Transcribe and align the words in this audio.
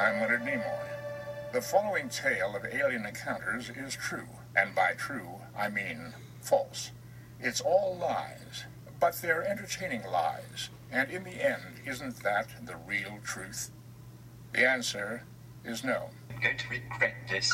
I'm 0.00 0.18
Leonard 0.18 0.44
Nimoy. 0.44 1.52
The 1.52 1.60
following 1.60 2.08
tale 2.08 2.56
of 2.56 2.64
alien 2.64 3.04
encounters 3.04 3.68
is 3.68 3.94
true, 3.94 4.28
and 4.56 4.74
by 4.74 4.94
true, 4.94 5.42
I 5.54 5.68
mean 5.68 6.14
false. 6.40 6.92
It's 7.38 7.60
all 7.60 7.98
lies, 8.00 8.64
but 8.98 9.16
they're 9.16 9.46
entertaining 9.46 10.04
lies, 10.10 10.70
and 10.90 11.10
in 11.10 11.24
the 11.24 11.44
end, 11.44 11.82
isn't 11.84 12.22
that 12.22 12.46
the 12.64 12.76
real 12.76 13.18
truth? 13.22 13.72
The 14.54 14.66
answer 14.66 15.24
is 15.66 15.84
no. 15.84 16.08
I'm 16.30 16.40
going 16.40 16.56
to 16.56 16.68
regret 16.70 17.16
this. 17.28 17.52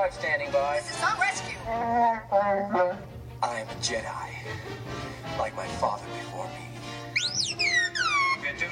5 0.00 0.14
standing 0.14 0.50
by. 0.50 0.78
This 0.78 0.94
is 0.94 1.00
not 1.02 1.18
rescue. 1.18 1.58
I'm 3.42 3.68
a 3.68 3.74
Jedi. 3.82 4.30
Like 5.38 5.54
my 5.54 5.66
father 5.66 6.06
before 6.18 6.46
me. 6.46 7.58
Yeah, 7.58 8.56
dude, 8.58 8.70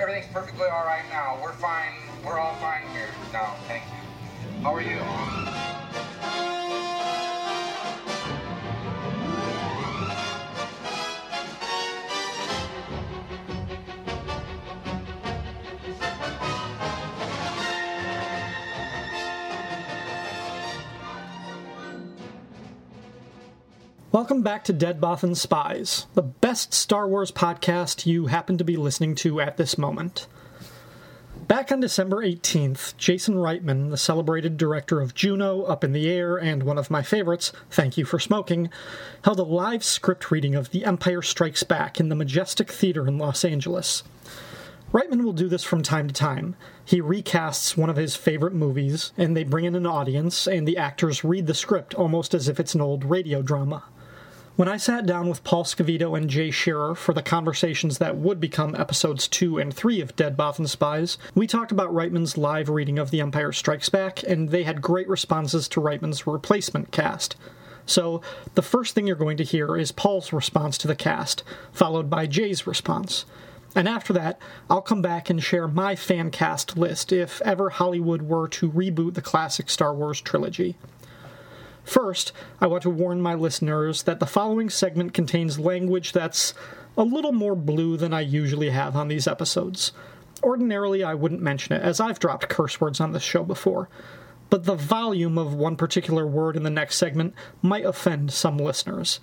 everything's 0.00 0.32
perfectly 0.32 0.68
all 0.68 0.84
right 0.84 1.02
now. 1.10 1.40
We're 1.42 1.54
fine. 1.54 1.94
We're 2.24 2.38
all 2.38 2.54
fine 2.60 2.82
here 2.92 3.08
now. 3.32 3.56
Thank 3.66 3.82
you. 3.82 4.62
How 4.62 4.76
are 4.76 4.80
you? 4.80 5.71
Welcome 24.12 24.42
back 24.42 24.64
to 24.64 24.74
Dead 24.74 25.00
Bothan 25.00 25.34
Spies, 25.38 26.06
the 26.12 26.20
best 26.20 26.74
Star 26.74 27.08
Wars 27.08 27.30
podcast 27.30 28.04
you 28.04 28.26
happen 28.26 28.58
to 28.58 28.62
be 28.62 28.76
listening 28.76 29.14
to 29.14 29.40
at 29.40 29.56
this 29.56 29.78
moment. 29.78 30.26
Back 31.48 31.72
on 31.72 31.80
December 31.80 32.18
18th, 32.18 32.94
Jason 32.98 33.36
Reitman, 33.36 33.88
the 33.88 33.96
celebrated 33.96 34.58
director 34.58 35.00
of 35.00 35.14
Juno, 35.14 35.62
Up 35.62 35.82
in 35.82 35.92
the 35.92 36.10
Air, 36.10 36.36
and 36.36 36.62
one 36.62 36.76
of 36.76 36.90
my 36.90 37.00
favorites, 37.00 37.52
Thank 37.70 37.96
You 37.96 38.04
for 38.04 38.18
Smoking, 38.18 38.68
held 39.24 39.38
a 39.38 39.44
live 39.44 39.82
script 39.82 40.30
reading 40.30 40.54
of 40.54 40.72
The 40.72 40.84
Empire 40.84 41.22
Strikes 41.22 41.62
Back 41.62 41.98
in 41.98 42.10
the 42.10 42.14
Majestic 42.14 42.70
Theater 42.70 43.08
in 43.08 43.16
Los 43.16 43.46
Angeles. 43.46 44.02
Reitman 44.92 45.24
will 45.24 45.32
do 45.32 45.48
this 45.48 45.64
from 45.64 45.82
time 45.82 46.06
to 46.06 46.12
time. 46.12 46.54
He 46.84 47.00
recasts 47.00 47.78
one 47.78 47.88
of 47.88 47.96
his 47.96 48.14
favorite 48.14 48.52
movies, 48.52 49.12
and 49.16 49.34
they 49.34 49.42
bring 49.42 49.64
in 49.64 49.74
an 49.74 49.86
audience, 49.86 50.46
and 50.46 50.68
the 50.68 50.76
actors 50.76 51.24
read 51.24 51.46
the 51.46 51.54
script 51.54 51.94
almost 51.94 52.34
as 52.34 52.46
if 52.46 52.60
it's 52.60 52.74
an 52.74 52.82
old 52.82 53.06
radio 53.06 53.40
drama. 53.40 53.84
When 54.54 54.68
I 54.68 54.76
sat 54.76 55.06
down 55.06 55.30
with 55.30 55.44
Paul 55.44 55.64
Scavito 55.64 56.14
and 56.14 56.28
Jay 56.28 56.50
Shearer 56.50 56.94
for 56.94 57.14
the 57.14 57.22
conversations 57.22 57.96
that 57.96 58.18
would 58.18 58.38
become 58.38 58.74
episodes 58.74 59.26
2 59.26 59.56
and 59.58 59.72
3 59.72 60.02
of 60.02 60.14
Dead 60.14 60.36
Bothan 60.36 60.68
Spies, 60.68 61.16
we 61.34 61.46
talked 61.46 61.72
about 61.72 61.90
Reitman's 61.90 62.36
live 62.36 62.68
reading 62.68 62.98
of 62.98 63.10
The 63.10 63.22
Empire 63.22 63.52
Strikes 63.52 63.88
Back, 63.88 64.22
and 64.22 64.50
they 64.50 64.64
had 64.64 64.82
great 64.82 65.08
responses 65.08 65.68
to 65.68 65.80
Reitman's 65.80 66.26
replacement 66.26 66.90
cast. 66.90 67.34
So, 67.86 68.20
the 68.54 68.60
first 68.60 68.94
thing 68.94 69.06
you're 69.06 69.16
going 69.16 69.38
to 69.38 69.42
hear 69.42 69.74
is 69.74 69.90
Paul's 69.90 70.34
response 70.34 70.76
to 70.78 70.86
the 70.86 70.94
cast, 70.94 71.42
followed 71.72 72.10
by 72.10 72.26
Jay's 72.26 72.66
response. 72.66 73.24
And 73.74 73.88
after 73.88 74.12
that, 74.12 74.38
I'll 74.68 74.82
come 74.82 75.00
back 75.00 75.30
and 75.30 75.42
share 75.42 75.66
my 75.66 75.96
fan 75.96 76.30
cast 76.30 76.76
list 76.76 77.10
if 77.10 77.40
ever 77.40 77.70
Hollywood 77.70 78.20
were 78.20 78.48
to 78.48 78.70
reboot 78.70 79.14
the 79.14 79.22
classic 79.22 79.70
Star 79.70 79.94
Wars 79.94 80.20
trilogy. 80.20 80.76
First, 81.84 82.32
I 82.60 82.66
want 82.66 82.82
to 82.84 82.90
warn 82.90 83.20
my 83.20 83.34
listeners 83.34 84.04
that 84.04 84.20
the 84.20 84.26
following 84.26 84.70
segment 84.70 85.14
contains 85.14 85.58
language 85.58 86.12
that's 86.12 86.54
a 86.96 87.02
little 87.02 87.32
more 87.32 87.56
blue 87.56 87.96
than 87.96 88.12
I 88.12 88.20
usually 88.20 88.70
have 88.70 88.96
on 88.96 89.08
these 89.08 89.26
episodes. 89.26 89.92
Ordinarily, 90.42 91.02
I 91.02 91.14
wouldn't 91.14 91.42
mention 91.42 91.74
it, 91.74 91.82
as 91.82 92.00
I've 92.00 92.18
dropped 92.18 92.48
curse 92.48 92.80
words 92.80 93.00
on 93.00 93.12
this 93.12 93.22
show 93.22 93.44
before, 93.44 93.88
but 94.50 94.64
the 94.64 94.74
volume 94.74 95.38
of 95.38 95.54
one 95.54 95.76
particular 95.76 96.26
word 96.26 96.56
in 96.56 96.62
the 96.62 96.70
next 96.70 96.96
segment 96.96 97.34
might 97.62 97.84
offend 97.84 98.32
some 98.32 98.58
listeners. 98.58 99.18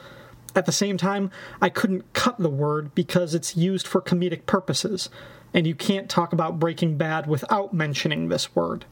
At 0.56 0.66
the 0.66 0.72
same 0.72 0.98
time, 0.98 1.30
I 1.62 1.70
couldn't 1.70 2.12
cut 2.14 2.40
the 2.40 2.50
word 2.50 2.96
because 2.96 3.36
it's 3.36 3.56
used 3.56 3.86
for 3.86 4.02
comedic 4.02 4.46
purposes, 4.48 5.10
and 5.54 5.68
you 5.68 5.76
can't 5.76 6.10
talk 6.10 6.34
about 6.34 6.60
Breaking 6.60 6.98
Bad 6.98 7.28
without 7.28 7.74
mentioning 7.74 8.30
this 8.30 8.56
word. 8.56 8.86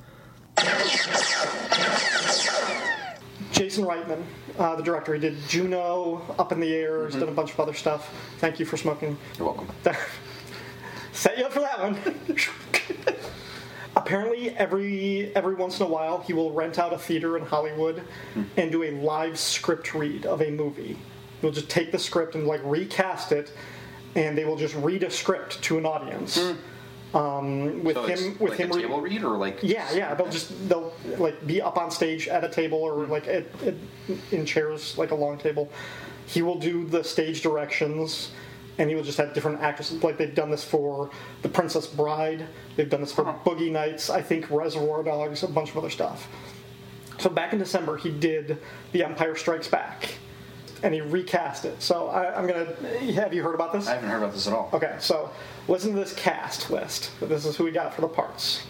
Jason 3.57 3.85
Reitman, 3.85 4.23
uh, 4.59 4.75
the 4.75 4.83
director, 4.83 5.13
he 5.13 5.19
did 5.19 5.35
Juno, 5.47 6.21
Up 6.37 6.51
in 6.51 6.59
the 6.59 6.73
Air, 6.73 7.05
he's 7.05 7.11
mm-hmm. 7.11 7.21
done 7.21 7.29
a 7.29 7.35
bunch 7.35 7.51
of 7.51 7.59
other 7.59 7.73
stuff. 7.73 8.13
Thank 8.37 8.59
you 8.59 8.65
for 8.65 8.77
smoking. 8.77 9.17
You're 9.37 9.47
welcome. 9.47 9.67
Set 11.11 11.37
you 11.37 11.45
up 11.45 11.53
for 11.53 11.61
that 11.61 11.79
one. 11.79 11.97
Apparently, 13.95 14.51
every 14.51 15.35
every 15.35 15.55
once 15.55 15.79
in 15.79 15.87
a 15.87 15.89
while, 15.89 16.19
he 16.19 16.31
will 16.31 16.51
rent 16.51 16.77
out 16.77 16.93
a 16.93 16.97
theater 16.99 17.35
in 17.35 17.45
Hollywood 17.45 18.03
hmm. 18.35 18.43
and 18.55 18.71
do 18.71 18.83
a 18.83 18.91
live 18.91 19.39
script 19.39 19.95
read 19.95 20.27
of 20.27 20.43
a 20.43 20.51
movie. 20.51 20.95
He'll 21.41 21.51
just 21.51 21.69
take 21.69 21.91
the 21.91 21.97
script 21.97 22.35
and 22.35 22.45
like 22.45 22.61
recast 22.63 23.31
it, 23.31 23.51
and 24.13 24.37
they 24.37 24.45
will 24.45 24.55
just 24.55 24.75
read 24.75 25.01
a 25.01 25.09
script 25.09 25.61
to 25.63 25.79
an 25.79 25.87
audience. 25.87 26.37
Hmm. 26.37 26.57
Um, 27.13 27.83
with 27.83 27.95
So 27.95 28.03
him, 28.05 28.37
with 28.39 28.51
like 28.51 28.59
him, 28.59 28.71
table 28.71 28.99
read 28.99 29.23
or 29.23 29.37
like 29.37 29.59
yeah, 29.63 29.91
yeah. 29.93 30.13
They'll 30.13 30.29
just 30.29 30.51
they'll 30.67 30.91
like 31.17 31.45
be 31.47 31.61
up 31.61 31.77
on 31.77 31.89
stage 31.89 32.27
at 32.27 32.43
a 32.43 32.49
table 32.49 32.79
or 32.79 33.05
like 33.05 33.27
at, 33.27 33.45
at, 33.63 33.75
in 34.31 34.45
chairs, 34.45 34.97
like 34.97 35.11
a 35.11 35.15
long 35.15 35.37
table. 35.37 35.71
He 36.25 36.41
will 36.41 36.59
do 36.59 36.85
the 36.85 37.03
stage 37.03 37.41
directions, 37.41 38.31
and 38.77 38.89
he 38.89 38.95
will 38.95 39.03
just 39.03 39.17
have 39.17 39.33
different 39.33 39.61
actors. 39.61 39.91
Like 40.03 40.17
they've 40.17 40.35
done 40.35 40.51
this 40.51 40.65
for 40.65 41.09
The 41.43 41.49
Princess 41.49 41.87
Bride. 41.87 42.45
They've 42.75 42.89
done 42.89 43.01
this 43.01 43.13
for 43.13 43.23
Boogie 43.23 43.71
Nights. 43.71 44.09
I 44.09 44.21
think 44.21 44.49
Reservoir 44.51 45.01
Dogs, 45.03 45.43
a 45.43 45.47
bunch 45.47 45.69
of 45.69 45.77
other 45.77 45.89
stuff. 45.89 46.27
So 47.19 47.29
back 47.29 47.53
in 47.53 47.59
December, 47.59 47.97
he 47.97 48.11
did 48.11 48.57
The 48.91 49.03
Empire 49.03 49.35
Strikes 49.35 49.67
Back, 49.69 50.15
and 50.83 50.93
he 50.93 51.01
recast 51.01 51.65
it. 51.65 51.81
So 51.81 52.07
I, 52.07 52.37
I'm 52.37 52.47
gonna. 52.47 52.73
Have 53.13 53.33
you 53.33 53.43
heard 53.43 53.55
about 53.55 53.73
this? 53.73 53.87
I 53.87 53.95
haven't 53.95 54.09
heard 54.09 54.17
about 54.23 54.33
this 54.33 54.47
at 54.47 54.53
all. 54.53 54.69
Okay, 54.73 54.95
so 54.99 55.29
listen 55.67 55.93
to 55.93 55.99
this 55.99 56.13
cast 56.13 56.69
list. 56.69 57.11
This 57.21 57.45
is 57.45 57.55
who 57.55 57.63
we 57.65 57.71
got 57.71 57.93
for 57.93 58.01
the 58.01 58.07
parts. 58.07 58.65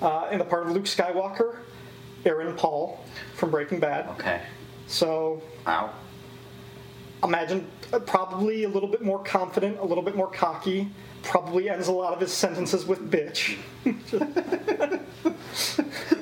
Uh, 0.00 0.28
in 0.32 0.38
the 0.38 0.44
part 0.44 0.66
of 0.66 0.72
Luke 0.72 0.84
Skywalker, 0.84 1.56
Aaron 2.24 2.56
Paul 2.56 3.00
from 3.34 3.50
Breaking 3.50 3.78
Bad. 3.80 4.08
Okay. 4.10 4.42
So 4.88 5.40
Wow. 5.66 5.92
imagine 7.22 7.68
uh, 7.92 8.00
probably 8.00 8.64
a 8.64 8.68
little 8.68 8.88
bit 8.88 9.02
more 9.02 9.22
confident, 9.22 9.78
a 9.78 9.84
little 9.84 10.02
bit 10.02 10.16
more 10.16 10.30
cocky. 10.30 10.90
Probably 11.22 11.70
ends 11.70 11.86
a 11.86 11.92
lot 11.92 12.12
of 12.12 12.20
his 12.20 12.32
sentences 12.32 12.84
with 12.84 13.08
bitch. 13.10 13.56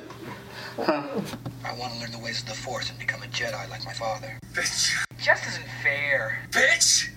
I 0.87 1.73
want 1.77 1.93
to 1.93 1.99
learn 1.99 2.11
the 2.11 2.19
ways 2.19 2.41
of 2.41 2.47
the 2.47 2.53
Force 2.55 2.89
and 2.89 2.97
become 2.99 3.21
a 3.23 3.27
Jedi 3.27 3.69
like 3.69 3.85
my 3.85 3.93
father. 3.93 4.39
Bitch! 4.53 4.91
Just 5.21 5.47
isn't 5.47 5.65
fair. 5.83 6.39
Bitch! 6.51 7.09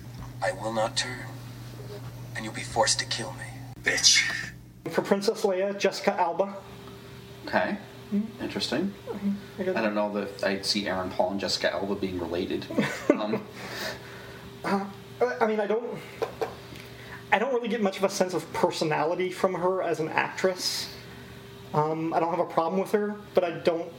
I 0.43 0.51
will 0.51 0.73
not 0.73 0.95
turn, 0.95 1.17
and 2.35 2.45
you'll 2.45 2.53
be 2.53 2.61
forced 2.61 2.99
to 2.99 3.05
kill 3.05 3.33
me. 3.33 3.45
Bitch! 3.83 4.29
For 4.91 5.01
Princess 5.01 5.41
Leia, 5.43 5.77
Jessica 5.79 6.13
Alba. 6.19 6.55
Okay. 7.47 7.77
Hmm? 8.11 8.21
Interesting. 8.41 8.93
Mm-hmm. 9.07 9.31
I 9.59 9.63
got- 9.63 9.75
I 9.77 9.81
don't 9.81 9.95
know 9.95 10.13
that 10.13 10.43
I 10.43 10.61
see 10.61 10.87
Aaron 10.87 11.09
Paul 11.09 11.31
and 11.31 11.39
Jessica 11.39 11.73
Alba 11.73 11.95
being 11.95 12.19
related. 12.19 12.65
Um, 13.15 13.41
uh, 14.63 14.85
I 15.39 15.47
mean, 15.47 15.59
I 15.59 15.67
don't. 15.67 15.97
I 17.31 17.39
don't 17.39 17.53
really 17.53 17.67
get 17.69 17.81
much 17.81 17.97
of 17.97 18.03
a 18.03 18.09
sense 18.09 18.33
of 18.33 18.51
personality 18.51 19.31
from 19.31 19.53
her 19.53 19.81
as 19.81 19.99
an 19.99 20.09
actress. 20.09 20.89
Um, 21.73 22.13
I 22.13 22.19
don't 22.19 22.29
have 22.29 22.39
a 22.39 22.45
problem 22.45 22.79
with 22.79 22.91
her, 22.91 23.15
but 23.33 23.43
I 23.43 23.51
don't. 23.59 23.91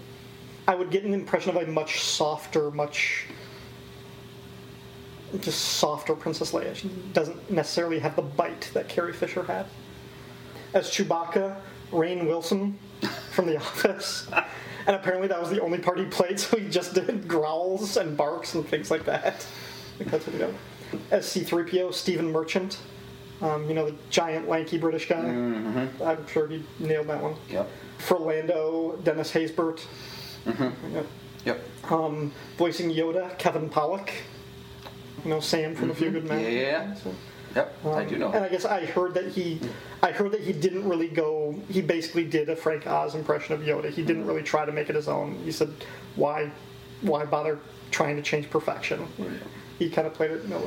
I 0.68 0.74
would 0.74 0.90
get 0.90 1.04
an 1.04 1.14
impression 1.14 1.56
of 1.56 1.62
a 1.62 1.70
much 1.70 2.00
softer, 2.00 2.70
much 2.70 3.26
just 5.40 5.60
softer 5.60 6.14
Princess 6.14 6.52
Leia. 6.52 6.74
She 6.74 6.88
doesn't 7.12 7.50
necessarily 7.50 7.98
have 7.98 8.16
the 8.16 8.22
bite 8.22 8.70
that 8.74 8.88
Carrie 8.88 9.12
Fisher 9.12 9.42
had. 9.42 9.66
As 10.74 10.90
Chewbacca, 10.90 11.56
Rainn 11.90 12.26
Wilson 12.26 12.78
from 13.32 13.46
The 13.46 13.56
Office. 13.60 14.28
And 14.86 14.94
apparently 14.94 15.28
that 15.28 15.40
was 15.40 15.50
the 15.50 15.60
only 15.60 15.78
part 15.78 15.98
he 15.98 16.04
played, 16.06 16.38
so 16.40 16.56
he 16.56 16.68
just 16.68 16.94
did 16.94 17.26
growls 17.26 17.96
and 17.96 18.16
barks 18.16 18.54
and 18.54 18.66
things 18.66 18.90
like 18.90 19.04
that. 19.04 19.46
I 19.94 19.98
think 19.98 20.10
that's 20.10 20.26
what 20.26 20.32
he 20.32 20.38
did. 20.38 20.54
As 21.10 21.26
C3PO, 21.26 21.92
Stephen 21.92 22.30
Merchant. 22.30 22.78
Um, 23.42 23.68
you 23.68 23.74
know, 23.74 23.90
the 23.90 23.96
giant, 24.08 24.48
lanky 24.48 24.78
British 24.78 25.08
guy. 25.08 25.16
Mm-hmm. 25.16 26.02
I'm 26.02 26.26
sure 26.26 26.48
he 26.48 26.64
nailed 26.78 27.08
that 27.08 27.22
one. 27.22 27.34
yep. 27.50 27.68
For 27.98 28.18
Lando, 28.18 28.98
Dennis 29.04 29.32
Haysbert. 29.32 29.84
Mm-hmm. 30.46 30.94
Yep. 30.94 31.06
Yep. 31.44 32.32
Voicing 32.56 32.90
Yoda, 32.90 33.36
Kevin 33.38 33.68
Pollak. 33.68 34.10
you 35.24 35.30
know 35.30 35.40
Sam 35.40 35.74
from 35.74 35.90
A 35.90 35.94
Few 35.94 36.06
mm-hmm. 36.06 36.14
Good 36.14 36.28
Men. 36.28 36.52
Yeah. 36.52 36.94
So, 36.94 37.14
Yep, 37.56 37.74
I 37.86 37.88
um, 37.88 38.08
do 38.08 38.18
know. 38.18 38.32
And 38.32 38.44
I 38.44 38.48
guess 38.50 38.66
I 38.66 38.84
heard 38.84 39.14
that 39.14 39.28
he, 39.28 39.58
I 40.02 40.12
heard 40.12 40.32
that 40.32 40.42
he 40.42 40.52
didn't 40.52 40.86
really 40.86 41.08
go. 41.08 41.58
He 41.70 41.80
basically 41.80 42.24
did 42.24 42.50
a 42.50 42.56
Frank 42.56 42.86
Oz 42.86 43.14
impression 43.14 43.54
of 43.54 43.62
Yoda. 43.62 43.90
He 43.90 44.04
didn't 44.04 44.26
really 44.26 44.42
try 44.42 44.66
to 44.66 44.72
make 44.72 44.90
it 44.90 44.94
his 44.94 45.08
own. 45.08 45.38
He 45.42 45.50
said, 45.50 45.72
"Why, 46.16 46.50
why 47.00 47.24
bother 47.24 47.58
trying 47.90 48.16
to 48.16 48.22
change 48.22 48.50
perfection?" 48.50 49.06
He 49.78 49.88
kind 49.88 50.06
of 50.06 50.12
played 50.12 50.32
it. 50.32 50.46
No, 50.46 50.60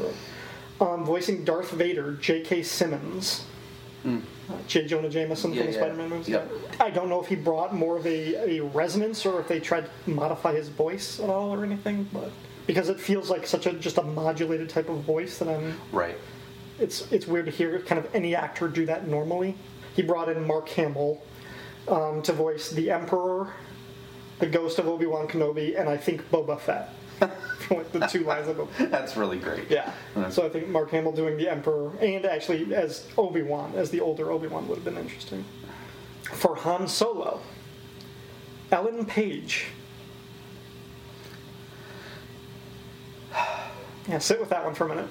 um, 0.79 1.03
voicing 1.05 1.43
Darth 1.43 1.71
Vader, 1.71 2.13
J.K. 2.15 2.63
Simmons. 2.63 3.45
Uh, 4.05 4.19
J. 4.67 4.85
Jonah 4.87 5.09
Jameson. 5.09 5.51
Yeah, 5.53 5.63
from 5.63 5.67
the 5.67 5.73
yeah. 5.73 5.77
Spider-Man 5.83 6.09
movies. 6.09 6.29
Yep. 6.29 6.51
I 6.79 6.89
don't 6.89 7.09
know 7.09 7.21
if 7.21 7.27
he 7.27 7.35
brought 7.35 7.75
more 7.75 7.97
of 7.97 8.05
a, 8.07 8.57
a 8.59 8.63
resonance 8.63 9.25
or 9.25 9.41
if 9.41 9.47
they 9.47 9.59
tried 9.59 9.85
to 10.05 10.09
modify 10.09 10.53
his 10.53 10.69
voice 10.69 11.19
at 11.19 11.29
all 11.29 11.53
or 11.53 11.65
anything, 11.65 12.07
but 12.13 12.31
because 12.65 12.87
it 12.87 12.99
feels 12.99 13.29
like 13.29 13.45
such 13.45 13.65
a 13.65 13.73
just 13.73 13.97
a 13.97 14.03
modulated 14.03 14.69
type 14.69 14.89
of 14.89 15.01
voice 15.01 15.37
that 15.39 15.49
I'm 15.49 15.77
Right. 15.91 16.17
it's 16.79 17.11
it's 17.11 17.27
weird 17.27 17.45
to 17.47 17.51
hear 17.51 17.79
kind 17.81 17.99
of 18.03 18.13
any 18.15 18.35
actor 18.35 18.67
do 18.69 18.85
that 18.85 19.07
normally. 19.07 19.55
He 19.95 20.01
brought 20.01 20.29
in 20.29 20.47
Mark 20.47 20.69
Hamill 20.69 21.21
um, 21.89 22.21
to 22.21 22.31
voice 22.31 22.69
the 22.71 22.89
Emperor, 22.91 23.51
the 24.39 24.47
Ghost 24.47 24.79
of 24.79 24.87
Obi 24.87 25.07
Wan 25.07 25.27
Kenobi, 25.27 25.77
and 25.79 25.89
I 25.89 25.97
think 25.97 26.29
Boba 26.31 26.57
Fett. 26.59 26.89
Like 27.69 27.91
the 27.91 27.99
two 28.07 28.23
lines 28.23 28.47
of 28.47 28.57
Boba. 28.77 28.89
That's 28.89 29.15
really 29.17 29.37
great. 29.37 29.69
Yeah. 29.69 29.91
That's- 30.15 30.35
So 30.35 30.45
I 30.45 30.49
think 30.49 30.67
Mark 30.69 30.89
Hamill 30.91 31.11
doing 31.11 31.37
the 31.37 31.49
Emperor 31.49 31.91
and 32.01 32.25
actually 32.25 32.73
as 32.73 33.07
Obi 33.17 33.41
Wan, 33.41 33.73
as 33.75 33.89
the 33.89 34.01
older 34.01 34.31
Obi 34.31 34.47
Wan, 34.47 34.67
would 34.67 34.75
have 34.75 34.85
been 34.85 34.97
interesting. 34.97 35.43
For 36.33 36.55
Han 36.55 36.87
Solo, 36.87 37.41
Ellen 38.71 39.05
Page. 39.05 39.65
Yeah, 44.07 44.17
sit 44.17 44.39
with 44.39 44.49
that 44.49 44.65
one 44.65 44.73
for 44.73 44.85
a 44.85 44.89
minute. 44.89 45.07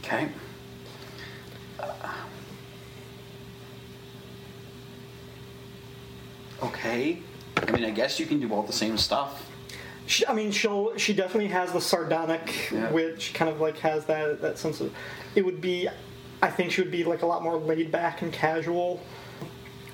Okay. 0.00 0.28
Okay. 6.62 7.18
I 7.56 7.70
mean, 7.70 7.84
I 7.84 7.90
guess 7.90 8.18
you 8.18 8.26
can 8.26 8.40
do 8.40 8.52
all 8.52 8.62
the 8.62 8.72
same 8.72 8.96
stuff. 8.98 9.48
She, 10.12 10.26
I 10.26 10.34
mean, 10.34 10.50
she'll 10.52 10.94
she 10.98 11.14
definitely 11.14 11.48
has 11.48 11.72
the 11.72 11.80
sardonic, 11.80 12.70
Yeah. 12.70 12.90
which 12.92 13.32
kind 13.32 13.50
of 13.50 13.60
like 13.62 13.78
has 13.78 14.04
that 14.06 14.42
that 14.42 14.58
sense 14.58 14.80
of. 14.82 14.92
It 15.34 15.42
would 15.42 15.62
be, 15.62 15.88
I 16.42 16.50
think 16.50 16.70
she 16.70 16.82
would 16.82 16.90
be 16.90 17.02
like 17.02 17.22
a 17.22 17.26
lot 17.26 17.42
more 17.42 17.56
laid 17.56 17.90
back 17.90 18.20
and 18.20 18.30
casual. 18.30 19.00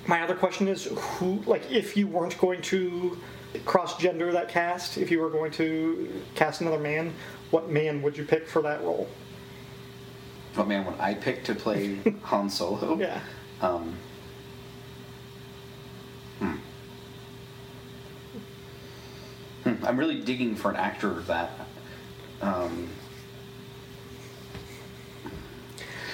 My 0.07 0.21
other 0.21 0.35
question 0.35 0.67
is 0.67 0.89
who 0.93 1.41
like 1.45 1.71
if 1.71 1.95
you 1.95 2.07
weren't 2.07 2.37
going 2.37 2.61
to 2.63 3.17
cross 3.63 3.97
gender 3.97 4.31
that 4.33 4.49
cast, 4.49 4.97
if 4.97 5.09
you 5.09 5.19
were 5.21 5.29
going 5.29 5.51
to 5.53 6.21
cast 6.35 6.59
another 6.59 6.79
man, 6.79 7.13
what 7.51 7.69
man 7.69 8.01
would 8.01 8.17
you 8.17 8.25
pick 8.25 8.45
for 8.45 8.61
that 8.63 8.81
role? 8.81 9.07
But 10.53 10.67
man, 10.67 10.85
would 10.85 10.99
I 10.99 11.13
pick 11.13 11.45
to 11.45 11.55
play 11.55 11.97
Han 12.23 12.49
Solo, 12.49 12.97
Yeah. 12.99 13.21
um, 13.61 13.95
I'm 19.83 19.97
really 19.97 20.19
digging 20.19 20.55
for 20.55 20.69
an 20.71 20.77
actor 20.77 21.21
that. 21.21 21.51
Um, 22.41 22.89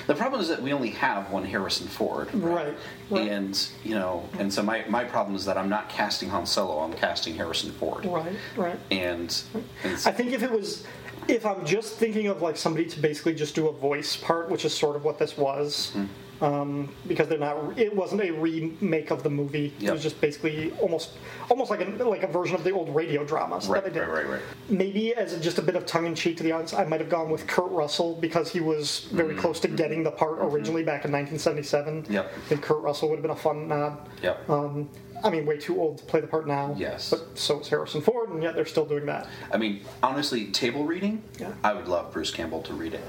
the 0.07 0.13
problem 0.15 0.39
is 0.39 0.47
that 0.49 0.61
we 0.61 0.71
only 0.71 0.91
have 0.91 1.31
one 1.31 1.43
Harrison 1.43 1.87
Ford, 1.87 2.31
Right, 2.33 2.75
right. 3.09 3.27
And 3.29 3.67
you 3.83 3.95
know, 3.95 4.27
and 4.37 4.53
so 4.53 4.61
my, 4.61 4.85
my 4.87 5.03
problem 5.03 5.35
is 5.35 5.45
that 5.45 5.57
I'm 5.57 5.69
not 5.69 5.89
casting 5.89 6.29
Han 6.29 6.45
Solo. 6.45 6.79
I'm 6.79 6.93
casting 6.93 7.35
Harrison 7.35 7.71
Ford, 7.71 8.05
Right, 8.05 8.35
right. 8.55 8.77
And, 8.91 9.41
and 9.83 9.93
I 10.05 10.11
think 10.11 10.31
if 10.31 10.43
it 10.43 10.51
was, 10.51 10.83
if 11.27 11.45
I'm 11.45 11.65
just 11.65 11.95
thinking 11.95 12.27
of 12.27 12.41
like 12.41 12.55
somebody 12.55 12.85
to 12.85 12.99
basically 12.99 13.33
just 13.33 13.55
do 13.55 13.67
a 13.67 13.71
voice 13.73 14.15
part, 14.15 14.49
which 14.49 14.63
is 14.63 14.75
sort 14.75 14.95
of 14.95 15.03
what 15.03 15.17
this 15.17 15.37
was, 15.37 15.95
um, 16.41 16.89
because 17.07 17.27
they're 17.27 17.37
not, 17.37 17.77
it 17.77 17.95
wasn't 17.95 18.21
a 18.21 18.31
remake 18.31 19.11
of 19.11 19.23
the 19.23 19.29
movie. 19.29 19.73
It 19.79 19.91
was 19.91 20.03
just 20.03 20.19
basically 20.19 20.71
almost, 20.73 21.11
almost 21.49 21.69
like 21.69 21.81
a 21.81 22.03
like 22.03 22.23
a 22.23 22.27
version 22.27 22.55
of 22.55 22.63
the 22.63 22.71
old 22.71 22.93
radio 22.93 23.23
dramas 23.23 23.67
right, 23.67 23.83
that 23.83 23.93
they 23.93 23.99
did. 23.99 24.07
right, 24.07 24.25
right, 24.25 24.33
right. 24.33 24.41
Maybe 24.69 25.13
as 25.13 25.39
just 25.39 25.57
a 25.57 25.61
bit 25.61 25.75
of 25.75 25.85
tongue 25.85 26.05
in 26.05 26.15
cheek 26.15 26.37
to 26.37 26.43
the 26.43 26.51
audience, 26.51 26.73
I 26.73 26.85
might 26.85 26.99
have 26.99 27.09
gone 27.09 27.29
with 27.29 27.47
Kurt 27.47 27.71
Russell 27.71 28.15
because 28.15 28.51
he 28.51 28.59
was 28.59 29.07
very 29.11 29.35
close 29.35 29.59
to 29.61 29.67
getting 29.67 30.03
the 30.03 30.11
part 30.11 30.37
originally 30.39 30.83
back 30.83 31.05
in 31.05 31.11
1977. 31.11 32.03
Mm-hmm. 32.03 32.13
Yep. 32.13 32.31
I 32.35 32.39
think 32.49 32.61
Kurt 32.61 32.81
Russell 32.81 33.09
would 33.09 33.17
have 33.17 33.23
been 33.23 33.31
a 33.31 33.35
fun 33.35 33.67
nod. 33.67 34.09
Yep. 34.21 34.49
Um, 34.49 34.89
I 35.23 35.29
mean, 35.29 35.45
way 35.45 35.57
too 35.57 35.79
old 35.79 35.97
to 35.99 36.03
play 36.05 36.19
the 36.19 36.27
part 36.27 36.47
now. 36.47 36.75
Yes. 36.77 37.09
But 37.09 37.37
so 37.37 37.59
is 37.59 37.67
Harrison 37.67 38.01
Ford, 38.01 38.29
and 38.29 38.43
yet 38.43 38.55
they're 38.55 38.65
still 38.65 38.85
doing 38.85 39.05
that. 39.07 39.27
I 39.51 39.57
mean, 39.57 39.81
honestly, 40.03 40.47
table 40.47 40.83
reading. 40.83 41.23
Yeah. 41.39 41.53
I 41.63 41.73
would 41.73 41.87
love 41.87 42.11
Bruce 42.11 42.31
Campbell 42.31 42.61
to 42.63 42.73
read 42.73 42.93
it. 42.93 43.03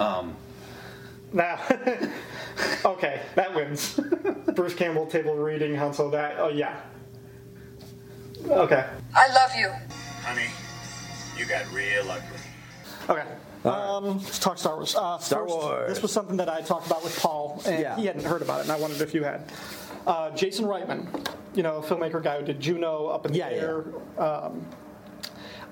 Um, 0.00 0.36
Now, 1.32 1.58
okay, 2.84 3.20
that 3.36 3.54
wins. 3.54 3.98
Bruce 4.54 4.74
Campbell 4.74 5.06
table 5.06 5.34
reading 5.36 5.74
Han 5.76 5.94
Solo. 5.94 6.10
That 6.10 6.36
oh 6.38 6.48
yeah. 6.48 6.80
Okay, 8.46 8.84
I 9.14 9.32
love 9.32 9.50
you. 9.56 9.70
Honey, 10.22 10.48
you 11.38 11.46
got 11.46 11.70
real 11.72 12.10
ugly. 12.10 12.38
okay. 13.08 13.24
Um, 13.64 14.18
let's 14.18 14.40
talk 14.40 14.58
Star 14.58 14.74
Wars. 14.76 14.94
Uh, 14.96 15.18
Star 15.18 15.42
first, 15.44 15.54
Wars. 15.54 15.88
This 15.88 16.02
was 16.02 16.12
something 16.12 16.36
that 16.38 16.48
I 16.48 16.60
talked 16.62 16.86
about 16.86 17.04
with 17.04 17.16
Paul, 17.18 17.62
and 17.64 17.80
Yeah. 17.80 17.96
he 17.96 18.06
hadn't 18.06 18.24
heard 18.24 18.42
about 18.42 18.58
it, 18.60 18.62
and 18.64 18.72
I 18.72 18.76
wondered 18.78 19.00
if 19.00 19.14
you 19.14 19.22
had. 19.22 19.50
Uh, 20.04 20.30
Jason 20.32 20.64
Reitman, 20.64 21.06
you 21.54 21.62
know, 21.62 21.80
filmmaker 21.80 22.20
guy 22.20 22.40
who 22.40 22.44
did 22.44 22.58
Juno, 22.58 23.06
Up 23.06 23.24
in 23.24 23.34
Yeah, 23.34 23.50
the 23.50 23.54
yeah. 23.54 23.62
Air. 23.62 23.84
Um, 24.18 24.66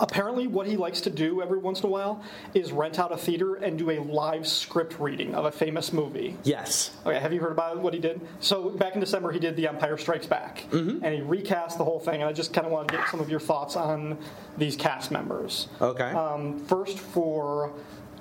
apparently, 0.00 0.46
what 0.48 0.66
he 0.66 0.76
likes 0.76 1.00
to 1.02 1.10
do 1.10 1.40
every 1.42 1.58
once 1.58 1.80
in 1.80 1.86
a 1.86 1.88
while 1.88 2.22
is 2.54 2.72
rent 2.72 2.98
out 2.98 3.12
a 3.12 3.16
theater 3.16 3.54
and 3.56 3.78
do 3.78 3.90
a 3.90 4.00
live 4.00 4.46
script 4.48 4.98
reading 4.98 5.34
of 5.34 5.44
a 5.44 5.52
famous 5.52 5.92
movie. 5.92 6.36
Yes. 6.42 6.90
Okay, 7.06 7.18
have 7.18 7.32
you 7.32 7.40
heard 7.40 7.52
about 7.52 7.78
what 7.78 7.94
he 7.94 8.00
did? 8.00 8.20
So 8.40 8.70
back 8.70 8.94
in 8.94 9.00
December, 9.00 9.30
he 9.30 9.38
did 9.38 9.54
The 9.56 9.68
Empire 9.68 9.96
Strikes 9.96 10.26
Back, 10.26 10.64
Mm-hmm. 10.70 11.04
and 11.04 11.14
he 11.14 11.20
recast 11.20 11.78
the 11.78 11.84
whole 11.84 12.00
thing. 12.00 12.16
And 12.16 12.24
I 12.24 12.32
just 12.32 12.52
kind 12.52 12.66
of 12.66 12.72
want 12.72 12.88
to 12.88 12.96
get 12.96 13.08
some 13.08 13.20
of 13.20 13.30
your 13.30 13.40
thoughts 13.40 13.76
on 13.76 14.18
these 14.58 14.74
cast 14.76 15.10
members. 15.10 15.68
Okay. 15.80 16.10
Um, 16.10 16.58
first, 16.66 16.98
for 16.98 17.72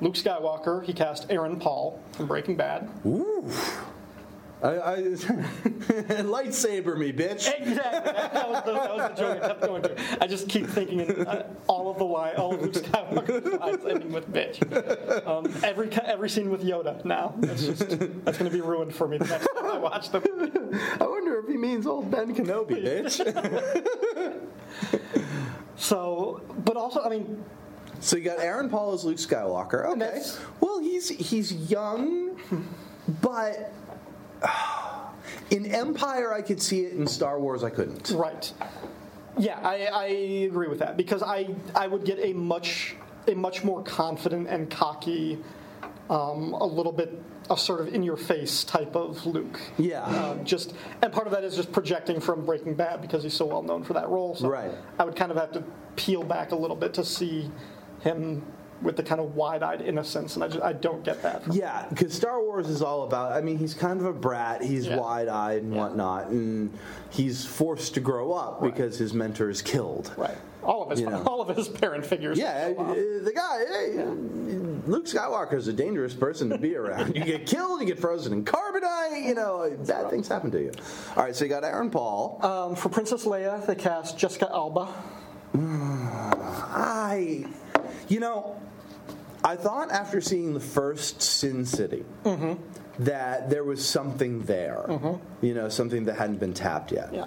Luke 0.02 0.16
Skywalker, 0.16 0.84
he 0.84 0.94
cast 0.94 1.26
Aaron 1.30 1.60
Paul 1.60 2.02
from 2.14 2.28
Breaking 2.28 2.56
Bad. 2.56 2.90
I, 4.62 4.68
I, 4.68 4.98
lightsaber 6.24 6.98
me, 6.98 7.14
bitch. 7.14 7.48
Exactly. 7.48 7.76
That, 7.76 8.34
that 8.34 8.50
was 8.50 8.64
the, 8.66 8.74
that 8.74 8.96
was 8.96 9.10
the 9.10 9.22
joke 9.22 9.44
I 9.44 9.48
kept 9.48 9.62
going 9.62 9.82
to. 9.84 10.18
I 10.22 10.28
just 10.28 10.50
keep 10.50 10.68
thinking 10.68 11.00
in, 11.00 11.26
uh, 11.26 11.48
all 11.68 11.90
of 11.90 11.98
the 11.98 12.04
line, 12.04 12.36
all 12.36 12.54
of 12.54 12.62
Luke 12.62 12.74
Skywalker's 12.74 13.60
lines 13.60 13.86
ending 13.86 14.12
with 14.12 14.32
bitch. 14.32 14.60
Um, 15.26 15.52
every 15.64 15.90
every 16.04 16.30
scene 16.30 16.50
with 16.50 16.64
Yoda 16.64 17.04
now. 17.06 17.36
That's 17.38 17.66
just 17.66 17.88
that's 18.26 18.38
going 18.38 18.52
to 18.52 18.56
be 18.56 18.62
ruined 18.62 18.94
for 18.94 19.08
me 19.08 19.18
the 19.18 19.28
next 19.28 19.48
time 19.56 19.66
I 19.66 19.78
watch 19.78 20.10
the 20.10 20.20
movie. 20.20 20.78
I 21.00 21.06
wonder 21.06 21.40
if 21.40 21.48
he 21.48 21.56
means 21.56 21.88
old 21.88 22.12
Ben 22.12 22.36
Kenobi, 22.36 22.84
bitch. 22.84 24.40
So, 25.78 26.42
but 26.66 26.76
also, 26.76 27.02
I 27.02 27.10
mean, 27.10 27.42
so 28.02 28.18
you 28.18 28.24
got 28.24 28.40
Aaron 28.40 28.70
Paul 28.70 28.94
as 28.94 29.06
Luke 29.06 29.18
Skywalker. 29.18 29.86
Okay. 29.86 30.22
Well, 30.60 30.80
he's 30.80 31.08
he's 31.08 31.54
young, 31.72 32.38
but 33.22 33.72
in 35.50 35.66
Empire 35.68 36.34
I 36.34 36.42
could 36.42 36.62
see 36.62 36.82
it. 36.82 36.94
In 36.94 37.08
Star 37.08 37.40
Wars 37.40 37.64
I 37.64 37.70
couldn't. 37.70 38.12
Right. 38.12 38.52
Yeah, 39.38 39.60
I, 39.62 39.86
I 39.86 40.06
agree 40.48 40.68
with 40.68 40.80
that 40.80 40.98
because 40.98 41.24
I 41.24 41.50
I 41.76 41.88
would 41.88 42.04
get 42.04 42.20
a 42.20 42.34
much 42.34 42.96
a 43.28 43.36
much 43.36 43.64
more 43.64 43.84
confident 43.84 44.48
and 44.48 44.70
cocky, 44.70 45.40
um, 46.10 46.54
a 46.54 46.66
little 46.66 46.92
bit 46.92 47.18
a 47.50 47.58
sort 47.58 47.82
of 47.82 47.94
in 47.94 48.04
your 48.04 48.18
face 48.18 48.64
type 48.64 48.96
of 48.96 49.26
Luke. 49.26 49.60
Yeah. 49.78 50.04
Um, 50.04 50.46
just 50.46 50.74
and 51.02 51.12
part 51.12 51.26
of 51.26 51.34
that 51.34 51.44
is 51.44 51.56
just 51.56 51.72
projecting 51.72 52.20
from 52.20 52.46
Breaking 52.46 52.76
Bad 52.76 53.02
because 53.02 53.24
he's 53.24 53.34
so 53.34 53.46
well 53.46 53.64
known 53.64 53.84
for 53.84 53.94
that 53.94 54.10
role. 54.10 54.36
So 54.36 54.50
Right. 54.50 54.72
I 55.00 55.04
would 55.04 55.16
kind 55.16 55.32
of 55.32 55.38
have 55.38 55.52
to 55.54 55.64
peel 55.96 56.24
back 56.24 56.52
a 56.52 56.56
little 56.56 56.76
bit 56.76 56.94
to 56.96 57.06
see 57.06 57.50
him 58.02 58.44
with 58.82 58.96
the 58.96 59.04
kind 59.04 59.20
of 59.20 59.36
wide-eyed 59.36 59.82
innocence, 59.82 60.36
and 60.36 60.44
I 60.44 60.48
just 60.48 60.62
I 60.64 60.74
don't 60.74 61.04
get 61.04 61.22
that. 61.24 61.44
Yeah, 61.54 61.86
because 61.90 62.14
Star 62.14 62.42
Wars 62.42 62.70
is 62.70 62.82
all 62.82 63.04
about. 63.04 63.32
I 63.34 63.42
mean, 63.42 63.58
he's 63.58 63.74
kind 63.74 64.00
of 64.00 64.06
a 64.06 64.14
brat. 64.14 64.62
He's 64.64 64.88
Yeah. 64.88 64.98
wide-eyed 64.98 65.64
and 65.64 65.76
whatnot, 65.76 66.28
and 66.28 66.72
he's 67.10 67.46
forced 67.46 67.94
to 67.96 68.00
grow 68.00 68.32
up 68.34 68.62
because 68.62 68.98
his 68.98 69.14
mentor 69.14 69.50
is 69.50 69.62
killed. 69.62 70.14
Right. 70.18 70.38
All 70.64 70.84
of 70.84 70.92
his 70.92 71.00
You 71.02 71.10
know. 71.10 71.24
all 71.26 71.42
of 71.42 71.56
his 71.56 71.68
parent 71.70 72.06
figures. 72.06 72.38
Yeah, 72.38 72.74
uh, 72.78 72.94
the 72.94 73.32
guy, 73.34 73.60
hey, 73.66 74.04
Luke 74.88 75.06
Skywalker 75.06 75.54
is 75.54 75.68
a 75.70 75.74
dangerous 75.74 76.14
person 76.14 76.50
to 76.50 76.58
be 76.58 76.76
around. 76.76 77.16
You 77.16 77.24
get 77.24 77.46
killed, 77.48 77.80
you 77.80 77.88
get 77.88 77.98
frozen 78.00 78.34
in 78.34 78.44
carbonite, 78.44 79.24
you 79.26 79.36
know, 79.36 79.74
bad 79.88 80.10
things 80.10 80.28
happen 80.28 80.52
to 80.52 80.62
you. 80.62 80.72
All 81.16 81.24
right, 81.24 81.36
so 81.36 81.46
you 81.46 81.50
got 81.50 81.64
Aaron 81.64 81.90
Paul. 81.90 82.40
Um, 82.46 82.76
for 82.76 82.90
Princess 82.90 83.26
Leia, 83.26 83.66
they 83.66 83.76
cast 83.76 84.18
Jessica 84.18 84.50
Alba. 84.52 84.90
I, 86.72 87.46
you 88.08 88.20
know, 88.20 88.62
I 89.50 89.56
thought 89.56 89.92
after 89.92 90.22
seeing 90.22 90.54
the 90.54 90.60
first 90.60 91.22
Sin 91.22 91.66
City 91.66 92.04
that 93.00 93.50
there 93.50 93.64
was 93.64 93.84
something 93.86 94.44
there, 94.44 94.86
you 95.42 95.54
know, 95.54 95.70
something 95.70 96.06
that 96.06 96.16
hadn't 96.18 96.40
been 96.40 96.54
tapped 96.54 96.92
yet. 96.92 97.10
Yeah. 97.14 97.26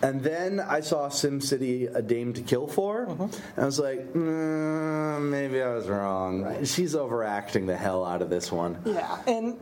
And 0.00 0.22
then 0.22 0.60
I 0.60 0.80
saw 0.80 1.08
Sin 1.08 1.40
City: 1.40 1.86
A 1.86 2.00
Dame 2.00 2.32
to 2.34 2.42
Kill 2.42 2.68
For, 2.68 3.06
Mm-hmm. 3.06 3.22
and 3.56 3.58
I 3.58 3.64
was 3.64 3.80
like, 3.80 4.00
mm, 4.12 5.22
maybe 5.28 5.60
I 5.60 5.74
was 5.74 5.88
wrong. 5.88 6.64
She's 6.64 6.94
overacting 6.94 7.66
the 7.66 7.76
hell 7.76 8.04
out 8.04 8.22
of 8.22 8.30
this 8.30 8.52
one. 8.52 8.78
Yeah, 8.84 9.18
and 9.26 9.58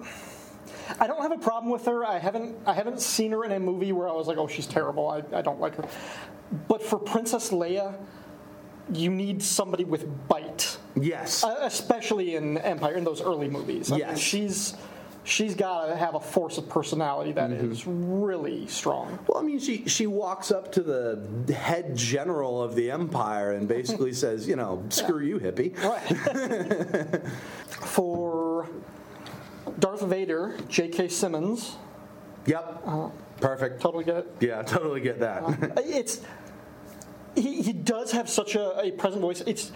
I 1.01 1.07
don't 1.07 1.23
have 1.23 1.33
a 1.33 1.39
problem 1.39 1.73
with 1.73 1.87
her. 1.87 2.05
I 2.05 2.19
haven't 2.19 2.55
I 2.67 2.75
haven't 2.75 3.01
seen 3.01 3.31
her 3.33 3.45
in 3.47 3.53
a 3.53 3.61
movie 3.61 3.93
where 3.93 4.09
I 4.09 4.13
was 4.13 4.27
like, 4.27 4.37
oh, 4.37 4.47
she's 4.47 4.67
terrible. 4.67 5.09
I, 5.09 5.23
I 5.35 5.41
don't 5.41 5.59
like 5.61 5.75
her. 5.77 5.89
But 6.69 6.83
for 6.83 6.99
Princess 6.99 7.51
Leia, 7.51 7.95
you 8.93 9.11
need 9.11 9.43
somebody 9.43 9.85
with 9.85 10.05
bite, 10.29 10.66
Yes. 10.99 11.45
uh, 11.45 11.57
especially 11.63 12.37
in 12.37 12.59
Empire 12.59 12.95
in 12.95 13.05
those 13.05 13.21
early 13.21 13.49
movies. 13.49 13.91
I 13.93 13.97
mean, 13.97 14.07
Yes. 14.09 14.19
she's 14.19 14.75
she's 15.25 15.55
got 15.57 15.87
to 15.87 15.97
have 15.97 16.15
a 16.15 16.21
force 16.21 16.57
of 16.57 16.69
personality 16.69 17.33
that 17.33 17.51
is 17.51 17.83
Mm-hmm. 17.83 18.21
really 18.23 18.67
strong. 18.69 19.19
Well, 19.27 19.39
I 19.39 19.43
mean, 19.43 19.59
she 19.59 19.87
she 19.89 20.07
walks 20.07 20.51
up 20.51 20.73
to 20.73 20.83
the 20.83 21.53
head 21.53 21.97
general 21.97 22.63
of 22.63 22.75
the 22.77 22.91
empire 22.91 23.53
and 23.53 23.67
basically 23.69 24.13
says, 24.25 24.47
you 24.49 24.57
know, 24.57 24.85
screw 24.89 25.21
you, 25.25 25.39
hippie. 25.39 25.77
Right. 25.83 27.23
for 27.69 28.69
Darth 29.79 30.03
Vader, 30.03 30.57
J.K. 30.69 31.09
Simmons, 31.09 31.77
Yep. 32.47 32.83
Uh-huh. 32.87 33.09
Perfect. 33.41 33.81
totally 33.83 34.05
get 34.05 34.17
it. 34.19 34.29
Yeah, 34.41 34.63
totally 34.63 35.01
get 35.01 35.19
that. 35.21 35.43
it's 35.85 36.21
he, 37.35 37.61
he 37.61 37.73
does 37.73 38.13
have 38.13 38.31
such 38.31 38.55
a, 38.55 38.79
a 38.81 38.93
present 38.93 39.21
voice. 39.21 39.43
It's 39.47 39.73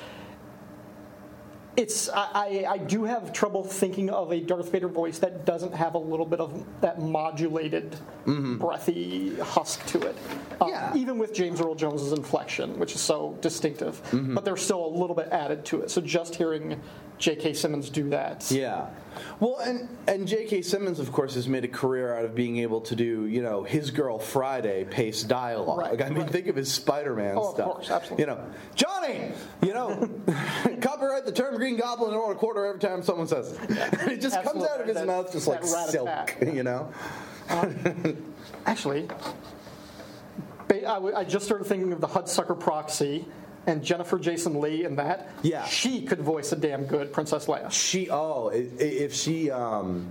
it's 1.81 2.09
I, 2.09 2.29
I 2.35 2.67
I 2.75 2.79
do 2.79 3.05
have 3.05 3.33
trouble 3.33 3.65
thinking 3.65 4.11
of 4.11 4.31
a 4.33 4.41
Darth 4.41 4.71
Vader 4.73 4.89
voice 4.89 5.19
that 5.21 5.45
doesn't 5.45 5.75
have 5.75 5.95
a 5.95 5.99
little 5.99 6.27
bit 6.27 6.41
of 6.41 6.65
that 6.81 7.01
modulated, 7.01 7.97
breathy 8.25 9.37
husk 9.39 9.85
to 9.87 10.01
it. 10.03 10.17
Um, 10.61 10.69
Yeah. 10.69 10.95
Even 10.97 11.19
with 11.19 11.33
James 11.33 11.61
Earl 11.61 11.75
Jones's 11.75 12.13
inflection, 12.13 12.79
which 12.79 12.95
is 12.95 13.01
so 13.01 13.37
distinctive, 13.41 14.01
but 14.13 14.45
there's 14.45 14.63
still 14.63 14.85
a 14.85 14.93
little 15.01 15.17
bit 15.17 15.29
added 15.31 15.65
to 15.67 15.81
it. 15.83 15.91
So 15.91 16.01
just 16.01 16.35
hearing 16.35 16.81
J.K. 17.19 17.53
Simmons 17.53 17.91
do 17.91 18.09
that, 18.11 18.51
Yeah. 18.51 18.87
Well, 19.41 19.59
and 19.59 19.89
and 20.07 20.27
J.K. 20.27 20.63
Simmons, 20.63 21.01
of 21.01 21.13
course, 21.13 21.35
has 21.35 21.47
made 21.49 21.65
a 21.65 21.69
career 21.69 22.15
out 22.17 22.25
of 22.25 22.35
being 22.35 22.59
able 22.59 22.81
to 22.83 22.97
do, 22.97 23.27
you 23.27 23.43
know, 23.43 23.63
his 23.63 23.91
girl 23.91 24.19
Friday 24.19 24.85
pace 24.85 25.23
dialogue. 25.23 25.79
Right, 25.81 26.01
I 26.03 26.09
mean, 26.11 26.23
right. 26.23 26.31
think 26.31 26.47
of 26.47 26.57
his 26.57 26.73
Spider-Man 26.73 27.37
Oh, 27.37 27.49
of 27.49 27.55
stuff. 27.55 27.67
course, 27.73 27.91
absolutely. 27.91 28.23
You 28.23 28.27
know, 28.31 28.41
Johnny, 28.75 29.33
you 29.63 29.75
know, 29.75 30.09
copyright 31.11 31.25
the 31.27 31.33
term 31.43 31.57
Green 31.57 31.77
Goblin 31.77 32.15
and 32.15 32.33
a 32.33 32.35
quarter 32.35 32.65
every 32.67 32.81
time 32.81 33.03
someone 33.03 33.27
says 33.27 33.53
it. 33.53 33.71
it 34.09 34.21
just 34.21 34.43
comes 34.43 34.65
out 34.65 34.81
of 34.81 34.87
his 34.87 34.97
That- 34.97 35.07
mouth 35.07 35.33
just 35.33 35.47
like 35.47 35.65
silk, 35.65 36.37
you 36.41 36.63
know. 36.63 36.93
Actually, 38.67 39.09
ba- 40.69 40.89
I, 40.89 40.95
w- 40.95 41.15
I 41.17 41.25
just 41.25 41.45
started 41.47 41.65
thinking 41.65 41.93
of 41.93 42.01
the 42.01 42.07
Hudsucker 42.07 42.59
Proxy 42.59 43.25
and 43.67 43.83
Jennifer 43.83 44.19
Jason 44.19 44.61
Lee 44.61 44.85
in 44.85 44.97
that. 44.97 45.31
Yeah. 45.43 45.65
She 45.67 46.03
could 46.03 46.21
voice 46.21 46.53
a 46.53 46.57
damn 46.57 46.85
good 46.85 47.13
Princess 47.13 47.47
Leia. 47.47 47.71
She 47.73 48.09
oh, 48.11 48.49
if 48.53 49.13
she 49.15 49.51
um, 49.51 50.09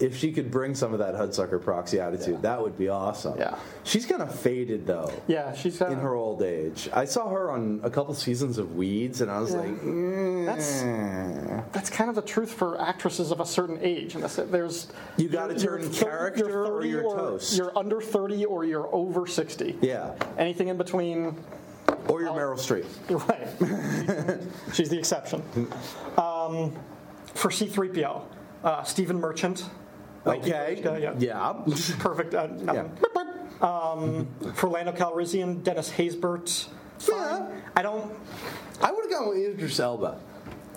if 0.00 0.16
she 0.16 0.32
could 0.32 0.50
bring 0.50 0.74
some 0.74 0.92
of 0.92 0.98
that 0.98 1.14
Hudsucker 1.14 1.62
proxy 1.62 2.00
attitude, 2.00 2.42
that 2.42 2.60
would 2.60 2.76
be 2.76 2.88
awesome. 2.88 3.38
Yeah. 3.38 3.56
She's 3.84 4.04
kind 4.06 4.22
of 4.22 4.34
faded 4.38 4.86
though. 4.86 5.12
Yeah, 5.28 5.54
she's 5.54 5.80
uh, 5.80 5.86
In 5.86 5.98
her 6.00 6.14
old 6.14 6.42
age, 6.42 6.88
I 6.92 7.04
saw 7.04 7.28
her 7.28 7.50
on 7.50 7.80
a 7.84 7.90
couple 7.90 8.12
seasons 8.14 8.58
of 8.58 8.74
Weeds, 8.74 9.20
and 9.20 9.30
I 9.30 9.38
was 9.40 9.52
Yeah. 9.52 9.60
like, 9.60 9.70
mm, 9.80 10.23
That's 10.46 10.82
that's 11.72 11.90
kind 11.90 12.08
of 12.10 12.16
the 12.16 12.22
truth 12.22 12.52
for 12.52 12.80
actresses 12.80 13.30
of 13.30 13.40
a 13.40 13.46
certain 13.46 13.78
age. 13.82 14.14
And. 14.14 14.24
There's 14.24 14.88
You 15.16 15.28
gotta 15.28 15.54
you're- 15.54 15.82
turn 15.82 15.90
thir- 15.92 16.04
character 16.06 16.48
you're 16.48 16.66
or 16.72 16.84
you're 16.84 17.02
toast. 17.02 17.56
You're 17.56 17.76
under 17.76 18.00
thirty 18.00 18.44
or 18.44 18.64
you're 18.64 18.92
over 18.94 19.26
sixty. 19.26 19.76
yeah, 19.80 20.14
Anything 20.38 20.68
in 20.68 20.76
between, 20.76 21.36
or 22.08 22.20
you're 22.20 22.30
Meryl 22.30 22.56
Streep. 22.58 22.86
you're 23.08 23.18
right. 23.20 24.40
She's 24.74 24.88
the 24.88 24.98
exception. 24.98 25.42
Um, 26.18 26.72
for 27.34 27.50
C-3PO, 27.50 28.22
uh, 28.62 28.82
Stephen 28.84 29.18
Merchant. 29.20 29.64
Okay, 30.26 30.80
yeah. 30.82 31.14
yeah, 31.18 31.52
Perfect. 31.98 32.34
Uh, 32.34 32.46
nothing. 32.50 32.90
Um, 33.60 34.26
for 34.54 34.68
Lando 34.68 34.92
Calrissian, 34.92 35.62
Dennis 35.62 35.90
Haysbert. 35.90 36.68
Fine. 36.98 37.16
Yeah. 37.16 37.60
I 37.76 37.82
don't. 37.82 38.10
I 38.82 38.90
would 38.90 39.02
have 39.04 39.10
gone 39.10 39.28
with 39.28 39.38
Idris 39.38 39.78
Elba 39.80 40.18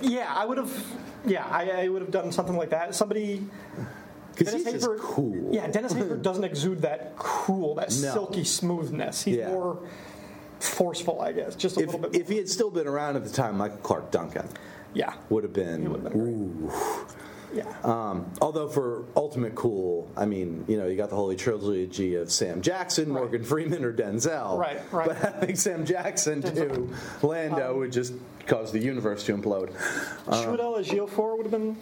Yeah, 0.02 0.32
I 0.36 0.46
would 0.46 0.58
have. 0.58 0.86
Yeah, 1.26 1.46
I, 1.46 1.70
I 1.84 1.88
would 1.88 2.02
have 2.02 2.12
done 2.12 2.32
something 2.32 2.56
like 2.56 2.70
that. 2.70 2.94
Somebody. 2.96 3.46
because 4.36 4.54
he's 4.54 4.64
just 4.66 4.88
cool. 5.00 5.50
Yeah, 5.52 5.68
Dennis 5.68 5.94
Haysbert 5.94 6.22
doesn't 6.30 6.44
exude 6.44 6.82
that 6.84 7.16
cool, 7.18 7.76
that 7.76 7.90
No. 7.90 8.14
silky 8.14 8.44
smoothness. 8.44 9.24
He's 9.24 9.38
Yeah. 9.38 9.50
more 9.50 9.80
forceful, 10.60 11.22
I 11.22 11.32
guess. 11.32 11.56
Just 11.56 11.78
a 11.78 11.82
If, 11.82 11.86
little 11.88 12.02
bit. 12.10 12.20
if 12.22 12.28
he 12.28 12.38
had 12.38 12.48
still 12.50 12.70
been 12.72 12.88
around 12.88 13.16
at 13.16 13.24
the 13.24 13.30
time, 13.32 13.58
Michael 13.58 13.78
Clarke 13.78 14.12
Duncan 14.12 14.48
yeah. 14.94 15.14
would 15.30 15.44
have 15.44 15.54
been. 15.54 15.92
would 15.92 16.04
have 16.04 16.14
been 16.14 16.22
ooh. 16.22 16.72
Yeah. 17.54 17.74
Um, 17.84 18.32
although 18.42 18.68
for 18.68 19.06
ultimate 19.16 19.56
cool, 19.56 20.12
I 20.18 20.26
mean, 20.26 20.66
you 20.68 20.78
know, 20.78 20.88
you 20.88 20.98
got 20.98 21.10
the 21.10 21.16
holy 21.16 21.36
trilogy 21.38 22.16
of 22.16 22.32
Sam 22.32 22.62
Jackson, 22.62 23.10
Morgan 23.10 23.44
Freeman, 23.44 23.86
or 23.86 23.94
Denzel. 23.94 24.58
Right, 24.58 24.82
right. 24.92 25.08
But 25.08 25.18
having 25.18 25.56
Sam 25.56 25.86
Jackson 25.86 26.42
do 26.42 26.90
Lando 27.24 27.72
Um, 27.72 27.78
would 27.80 27.92
just 27.94 28.14
cause 28.46 28.72
the 28.72 28.80
universe 28.80 29.24
to 29.26 29.38
implode. 29.38 29.72
Chiwetel 30.28 30.80
Ejiofor 30.84 31.38
would 31.38 31.46
have 31.46 31.52
been. 31.52 31.78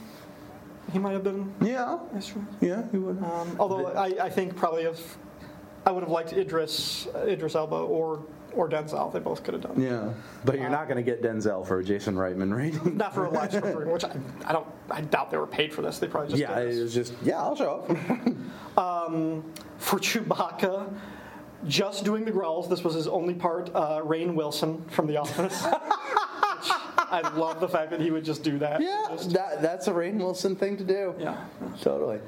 He 0.94 1.00
might 1.00 1.14
have 1.14 1.24
been. 1.24 1.52
Yeah, 1.62 1.98
That's 2.14 2.28
true. 2.28 2.46
yeah, 2.62 2.84
he 2.92 2.98
would. 3.00 3.18
Um, 3.24 3.56
although 3.60 3.88
I, 3.88 4.26
I 4.26 4.30
think 4.30 4.56
probably 4.56 4.84
if 4.84 5.18
I 5.86 5.92
would 5.92 6.04
have 6.04 6.12
liked 6.12 6.32
Idris 6.34 7.08
Idris 7.16 7.56
Elba 7.56 7.76
or 7.76 8.24
or 8.56 8.70
Denzel, 8.70 9.12
they 9.14 9.20
both 9.20 9.44
could 9.44 9.54
have 9.54 9.64
done. 9.64 9.80
yeah, 9.82 10.12
but 10.44 10.58
you're 10.60 10.70
not 10.70 10.88
going 10.88 10.98
to 10.98 11.04
get 11.04 11.22
Denzel 11.22 11.66
for 11.68 11.80
a 11.80 11.84
Jason 11.84 12.16
Reitman 12.16 12.56
rating. 12.56 12.98
Not 12.98 13.14
for 13.14 13.26
a 13.26 13.30
live 13.40 13.54
stream, 13.54 13.90
which 13.92 14.04
I, 14.04 14.16
I 14.46 14.52
don't. 14.54 14.68
I 14.90 15.02
doubt 15.02 15.32
they 15.32 15.38
were 15.38 15.48
paid 15.48 15.74
for 15.74 15.82
this. 15.82 16.00
They 16.00 16.08
probably 16.08 16.30
just 16.30 16.40
yeah, 16.42 16.60
it 16.60 16.80
was 16.82 16.94
just 16.94 17.14
yeah, 17.24 17.40
I'll 17.42 17.56
show 17.56 17.86
up. 18.76 19.44
for 19.78 19.98
Chewbacca. 20.00 20.94
Just 21.68 22.04
doing 22.06 22.26
the 22.26 22.32
growls. 22.32 22.70
This 22.70 22.84
was 22.84 22.94
his 22.94 23.08
only 23.08 23.34
part. 23.34 23.72
Uh, 23.74 24.00
Rainn 24.04 24.36
Wilson 24.36 24.84
from 24.90 25.08
The 25.08 25.18
Office. 25.18 25.64
I 25.66 27.22
love 27.36 27.60
the 27.60 27.68
fact 27.68 27.90
that 27.92 28.00
he 28.02 28.12
would 28.12 28.24
just 28.26 28.44
do 28.44 28.60
that. 28.60 28.82
yeah, 28.82 29.06
Just- 29.12 29.32
that, 29.34 29.62
that's 29.62 29.88
a 29.88 29.92
Rainn 29.92 30.18
Wilson 30.18 30.56
thing 30.56 30.78
to 30.78 30.84
do. 30.84 31.16
yeah. 31.18 31.44
totally. 31.82 32.20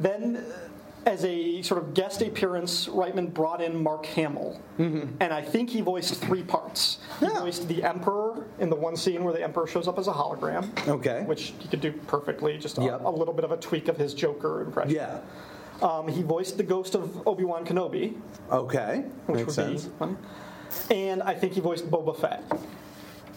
Then, 0.00 0.36
uh, 0.36 0.68
as 1.06 1.24
a 1.24 1.62
sort 1.62 1.82
of 1.82 1.94
guest 1.94 2.22
appearance, 2.22 2.86
Reitman 2.88 3.32
brought 3.34 3.60
in 3.60 3.82
Mark 3.82 4.06
Hamill, 4.06 4.60
and 4.78 5.20
I 5.32 5.42
think 5.42 5.70
he 5.70 5.80
voiced 5.80 6.14
three 6.20 6.42
parts. 6.42 6.98
He 7.20 7.26
Yeah. 7.26 7.40
voiced 7.40 7.66
the 7.68 7.82
Emperor 7.82 8.44
in 8.60 8.70
the 8.70 8.76
one 8.76 8.96
scene 8.96 9.24
where 9.24 9.32
the 9.32 9.42
Emperor 9.42 9.66
shows 9.66 9.88
up 9.88 9.98
as 9.98 10.06
a 10.08 10.12
hologram. 10.12 10.68
Okay. 10.88 11.24
Which 11.26 11.54
he 11.58 11.68
could 11.68 11.80
do 11.80 11.92
perfectly, 12.06 12.56
just 12.58 12.78
a, 12.78 12.82
Yep. 12.84 13.04
a 13.04 13.10
little 13.10 13.34
bit 13.34 13.44
of 13.44 13.52
a 13.52 13.56
tweak 13.56 13.88
of 13.88 13.96
his 13.96 14.14
Joker 14.14 14.62
impression. 14.62 14.94
Yeah. 14.94 15.18
Um, 15.82 16.06
he 16.06 16.22
voiced 16.22 16.56
the 16.56 16.62
ghost 16.62 16.94
of 16.94 17.26
Obi 17.26 17.44
Wan 17.44 17.64
Kenobi, 17.66 18.14
Okay. 18.52 19.04
which 19.26 19.36
Makes 19.38 19.46
would 19.46 19.54
sense. 19.54 19.84
be 19.86 19.98
fun. 19.98 20.16
And 20.90 21.22
I 21.22 21.34
think 21.34 21.54
he 21.54 21.60
voiced 21.60 21.90
Boba 21.90 22.16
Fett. 22.16 22.42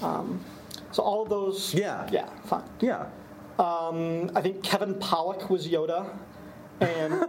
Um, 0.01 0.39
so 0.91 1.01
all 1.01 1.23
of 1.23 1.29
those, 1.29 1.73
Yeah. 1.73 2.07
yeah, 2.11 2.27
fine. 2.43 2.63
Yeah. 2.79 3.05
I 3.57 4.41
think 4.41 4.61
Kevin 4.63 4.95
Pollak 4.95 5.49
was 5.49 5.67
Yoda. 5.67 6.05
And 6.81 7.25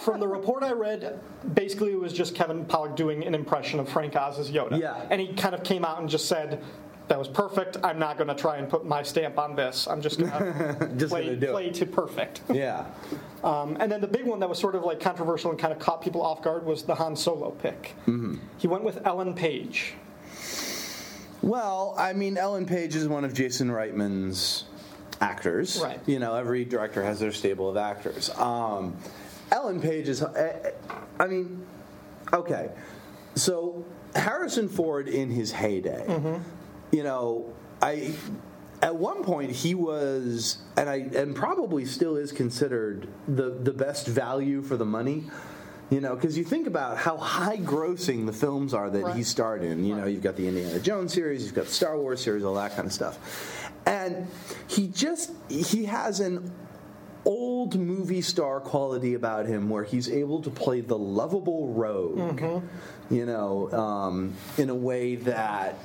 from 0.00 0.20
the 0.20 0.28
report 0.28 0.62
I 0.62 0.72
read, 0.72 1.20
basically 1.54 1.92
it 1.92 1.98
was 1.98 2.12
just 2.12 2.34
Kevin 2.34 2.64
Pollak 2.66 2.96
doing 2.96 3.24
an 3.24 3.34
impression 3.34 3.80
of 3.80 3.88
Frank 3.88 4.16
Oz 4.16 4.38
as 4.38 4.50
Yoda. 4.50 4.78
Yeah. 4.78 5.06
And 5.10 5.20
he 5.20 5.32
kind 5.34 5.54
of 5.54 5.62
came 5.64 5.84
out 5.84 6.00
and 6.00 6.08
just 6.08 6.26
said, 6.26 6.62
that 7.08 7.18
was 7.18 7.28
perfect. 7.28 7.76
I'm 7.82 7.98
not 7.98 8.16
going 8.16 8.28
to 8.28 8.34
try 8.34 8.56
and 8.56 8.68
put 8.68 8.86
my 8.86 9.02
stamp 9.02 9.38
on 9.38 9.54
this. 9.56 9.86
I'm 9.86 10.00
just 10.00 10.18
going 10.18 10.30
to 10.98 11.06
play, 11.06 11.36
play 11.36 11.70
to 11.70 11.86
perfect. 11.86 12.42
Yeah. 12.54 12.86
Um, 13.42 13.76
and 13.80 13.92
then 13.92 14.00
the 14.00 14.06
big 14.06 14.24
one 14.24 14.40
that 14.40 14.48
was 14.48 14.58
sort 14.58 14.74
of 14.74 14.84
like 14.84 15.00
controversial 15.00 15.50
and 15.50 15.58
kind 15.58 15.72
of 15.72 15.78
caught 15.78 16.00
people 16.00 16.22
off 16.22 16.42
guard 16.42 16.64
was 16.64 16.84
the 16.84 16.94
Han 16.94 17.14
Solo 17.14 17.50
pick. 17.50 17.94
Mm-hmm. 18.06 18.36
He 18.56 18.68
went 18.68 18.84
with 18.84 19.04
Ellen 19.06 19.34
Page. 19.34 19.94
Well, 21.42 21.94
I 21.98 22.14
mean, 22.14 22.38
Ellen 22.38 22.64
Page 22.64 22.94
is 22.94 23.06
one 23.06 23.24
of 23.24 23.34
Jason 23.34 23.68
Reitman's 23.68 24.64
actors. 25.24 25.80
Right. 25.82 26.00
You 26.06 26.18
know, 26.18 26.34
every 26.34 26.64
director 26.64 27.02
has 27.02 27.18
their 27.20 27.32
stable 27.32 27.68
of 27.68 27.76
actors. 27.76 28.30
Um, 28.30 28.96
Ellen 29.50 29.80
Page 29.80 30.08
is. 30.08 30.22
eh, 30.22 30.70
I 31.18 31.26
mean, 31.26 31.64
okay. 32.32 32.70
So 33.34 33.84
Harrison 34.14 34.68
Ford 34.68 35.08
in 35.08 35.30
his 35.30 35.52
heyday, 35.52 36.40
you 36.92 37.02
know, 37.02 37.52
I. 37.82 38.14
At 38.82 38.96
one 38.96 39.24
point, 39.24 39.50
he 39.50 39.74
was, 39.74 40.58
and 40.76 40.90
I, 40.90 40.96
and 40.96 41.34
probably 41.34 41.86
still 41.86 42.16
is 42.16 42.32
considered 42.32 43.08
the 43.26 43.48
the 43.50 43.72
best 43.72 44.06
value 44.06 44.60
for 44.60 44.76
the 44.76 44.84
money. 44.84 45.24
You 45.90 46.00
know, 46.00 46.14
because 46.14 46.36
you 46.36 46.44
think 46.44 46.66
about 46.66 46.96
how 46.96 47.16
high 47.18 47.58
grossing 47.58 48.26
the 48.26 48.32
films 48.32 48.72
are 48.74 48.88
that 48.90 49.02
Right. 49.04 49.16
he 49.16 49.22
starred 49.22 49.62
in. 49.62 49.84
You 49.84 49.94
know, 49.96 50.06
you've 50.06 50.22
got 50.22 50.34
the 50.36 50.48
Indiana 50.48 50.80
Jones 50.80 51.12
series, 51.12 51.44
you've 51.44 51.54
got 51.54 51.66
the 51.66 51.72
Star 51.72 51.98
Wars 51.98 52.20
series, 52.20 52.42
all 52.44 52.54
that 52.54 52.74
kind 52.74 52.86
of 52.86 52.92
stuff. 52.92 53.70
And 53.86 54.26
he 54.66 54.88
just 54.88 55.30
he 55.48 55.84
has 55.84 56.20
an 56.20 56.50
old 57.26 57.78
movie 57.78 58.22
star 58.22 58.60
quality 58.60 59.14
about 59.14 59.46
him 59.46 59.68
where 59.68 59.84
he's 59.84 60.08
able 60.10 60.40
to 60.42 60.50
play 60.50 60.80
the 60.80 60.96
lovable 60.98 61.68
rogue, 61.68 62.40
you 63.10 63.26
know, 63.26 63.70
um, 63.72 64.32
in 64.58 64.70
a 64.70 64.74
way 64.74 65.16
that. 65.16 65.76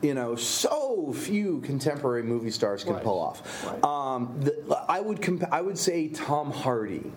You 0.00 0.14
know, 0.14 0.36
so 0.36 1.12
few 1.12 1.58
contemporary 1.62 2.22
movie 2.22 2.52
stars 2.52 2.84
can 2.84 2.92
Right. 2.94 3.02
pull 3.02 3.18
off. 3.18 3.42
Right. 3.66 3.82
Um, 3.82 4.32
the, 4.38 4.54
I 4.88 5.00
would 5.00 5.20
comp- 5.20 5.52
I 5.52 5.60
would 5.60 5.76
say 5.76 6.06
Tom 6.06 6.52
Hardy 6.52 7.10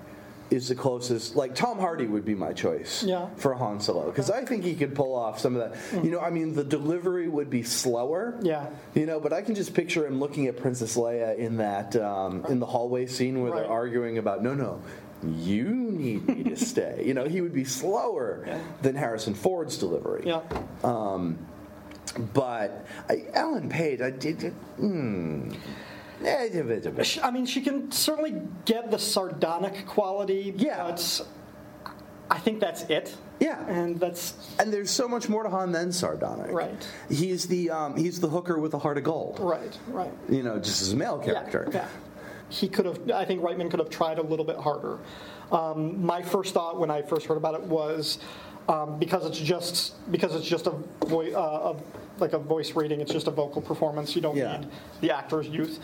is 0.52 0.68
the 0.68 0.76
closest. 0.76 1.36
Like 1.36 1.56
Tom 1.56 1.80
Hardy 1.80 2.06
would 2.06 2.26
be 2.26 2.36
my 2.36 2.54
choice 2.54 3.02
Yeah. 3.04 3.30
for 3.38 3.54
Han 3.56 3.80
Solo 3.80 4.06
because 4.08 4.30
I 4.30 4.46
think 4.46 4.64
he 4.64 4.76
could 4.76 4.94
pull 4.94 5.16
off 5.16 5.40
some 5.40 5.56
of 5.56 5.72
that. 5.72 6.04
You 6.04 6.12
know, 6.12 6.20
I 6.20 6.30
mean, 6.30 6.54
the 6.54 6.64
delivery 6.64 7.28
would 7.28 7.50
be 7.50 7.64
slower. 7.64 8.38
Yeah. 8.44 8.68
You 8.94 9.06
know, 9.06 9.20
but 9.20 9.32
I 9.34 9.42
can 9.42 9.56
just 9.56 9.74
picture 9.74 10.06
him 10.06 10.20
looking 10.20 10.48
at 10.48 10.58
Princess 10.58 10.96
Leia 10.98 11.38
in 11.38 11.58
that 11.58 11.96
um, 11.96 12.46
in 12.50 12.60
the 12.60 12.66
hallway 12.68 13.08
scene 13.08 13.42
where 13.42 13.52
Right. 13.52 13.62
they're 13.64 13.72
arguing 13.72 14.18
about 14.20 14.44
no, 14.44 14.54
no. 14.54 14.82
You 15.24 15.66
need 15.70 16.28
me 16.28 16.44
to 16.44 16.56
stay. 16.72 17.04
You 17.06 17.14
know, 17.14 17.26
he 17.26 17.42
would 17.42 17.54
be 17.54 17.64
slower 17.64 18.44
Yeah. 18.46 18.60
than 18.82 18.96
Harrison 18.96 19.34
Ford's 19.34 19.78
delivery. 19.78 20.24
Yeah. 20.26 20.42
Um, 20.84 21.38
But 22.34 22.86
I, 23.10 23.24
Ellen 23.34 23.70
Page, 23.70 24.02
I 24.02 24.10
did. 24.10 24.52
Hmm. 24.78 25.52
A 26.22 26.50
bit, 26.64 26.86
a 26.86 26.92
bit. 26.92 27.20
I 27.24 27.32
mean, 27.32 27.46
she 27.46 27.62
can 27.62 27.92
certainly 27.92 28.42
get 28.66 28.92
the 28.92 28.98
sardonic 29.00 29.86
quality. 29.88 30.54
Yeah. 30.58 30.84
But 30.84 31.22
I 32.30 32.38
think 32.40 32.60
that's 32.60 32.84
it. 32.84 33.16
Yeah. 33.40 33.66
And 33.68 34.00
that's 34.00 34.34
And 34.60 34.72
there's 34.72 34.92
so 34.92 35.08
much 35.08 35.28
more 35.30 35.44
to 35.44 35.50
Han 35.50 35.72
than 35.72 35.92
sardonic. 35.92 36.52
Right. 36.52 36.88
He's 37.10 37.48
the 37.48 37.70
um, 37.72 37.98
he's 37.98 38.20
the 38.20 38.30
hooker 38.30 38.60
with 38.60 38.74
a 38.74 38.80
heart 38.80 38.98
of 38.98 39.04
gold. 39.04 39.40
right. 39.40 39.78
Right. 39.88 40.12
You 40.30 40.44
know, 40.44 40.60
just 40.60 40.82
as 40.82 40.94
a 40.94 40.96
male 40.96 41.18
character. 41.20 41.68
Yeah, 41.72 41.80
yeah. 41.80 41.88
He 42.50 42.68
could 42.68 42.86
have. 42.86 43.10
I 43.12 43.26
think 43.26 43.42
Reitman 43.42 43.70
could 43.72 43.80
have 43.80 43.90
tried 43.90 44.20
a 44.20 44.22
little 44.22 44.46
bit 44.46 44.58
harder. 44.58 45.00
Um, 45.52 46.06
my 46.06 46.22
first 46.22 46.54
thought 46.54 46.80
when 46.80 46.92
I 46.92 47.02
first 47.02 47.26
heard 47.26 47.38
about 47.38 47.56
it 47.56 47.62
was 47.62 48.20
um, 48.70 49.00
because 49.00 49.26
it's 49.26 49.40
just 49.40 49.96
because 50.12 50.36
it's 50.36 50.48
just 50.48 50.68
a 50.68 50.72
voice, 51.06 51.34
uh, 51.34 51.74
a, 51.74 51.76
like 52.20 52.34
a 52.34 52.38
voice 52.38 52.76
reading. 52.76 53.00
It's 53.02 53.12
just 53.12 53.28
a 53.28 53.32
vocal 53.32 53.62
performance. 53.62 54.16
You 54.16 54.22
don't 54.22 54.36
Yeah. 54.36 54.58
need 54.58 54.68
the 55.02 55.12
actor's 55.12 55.48
youth. 55.48 55.80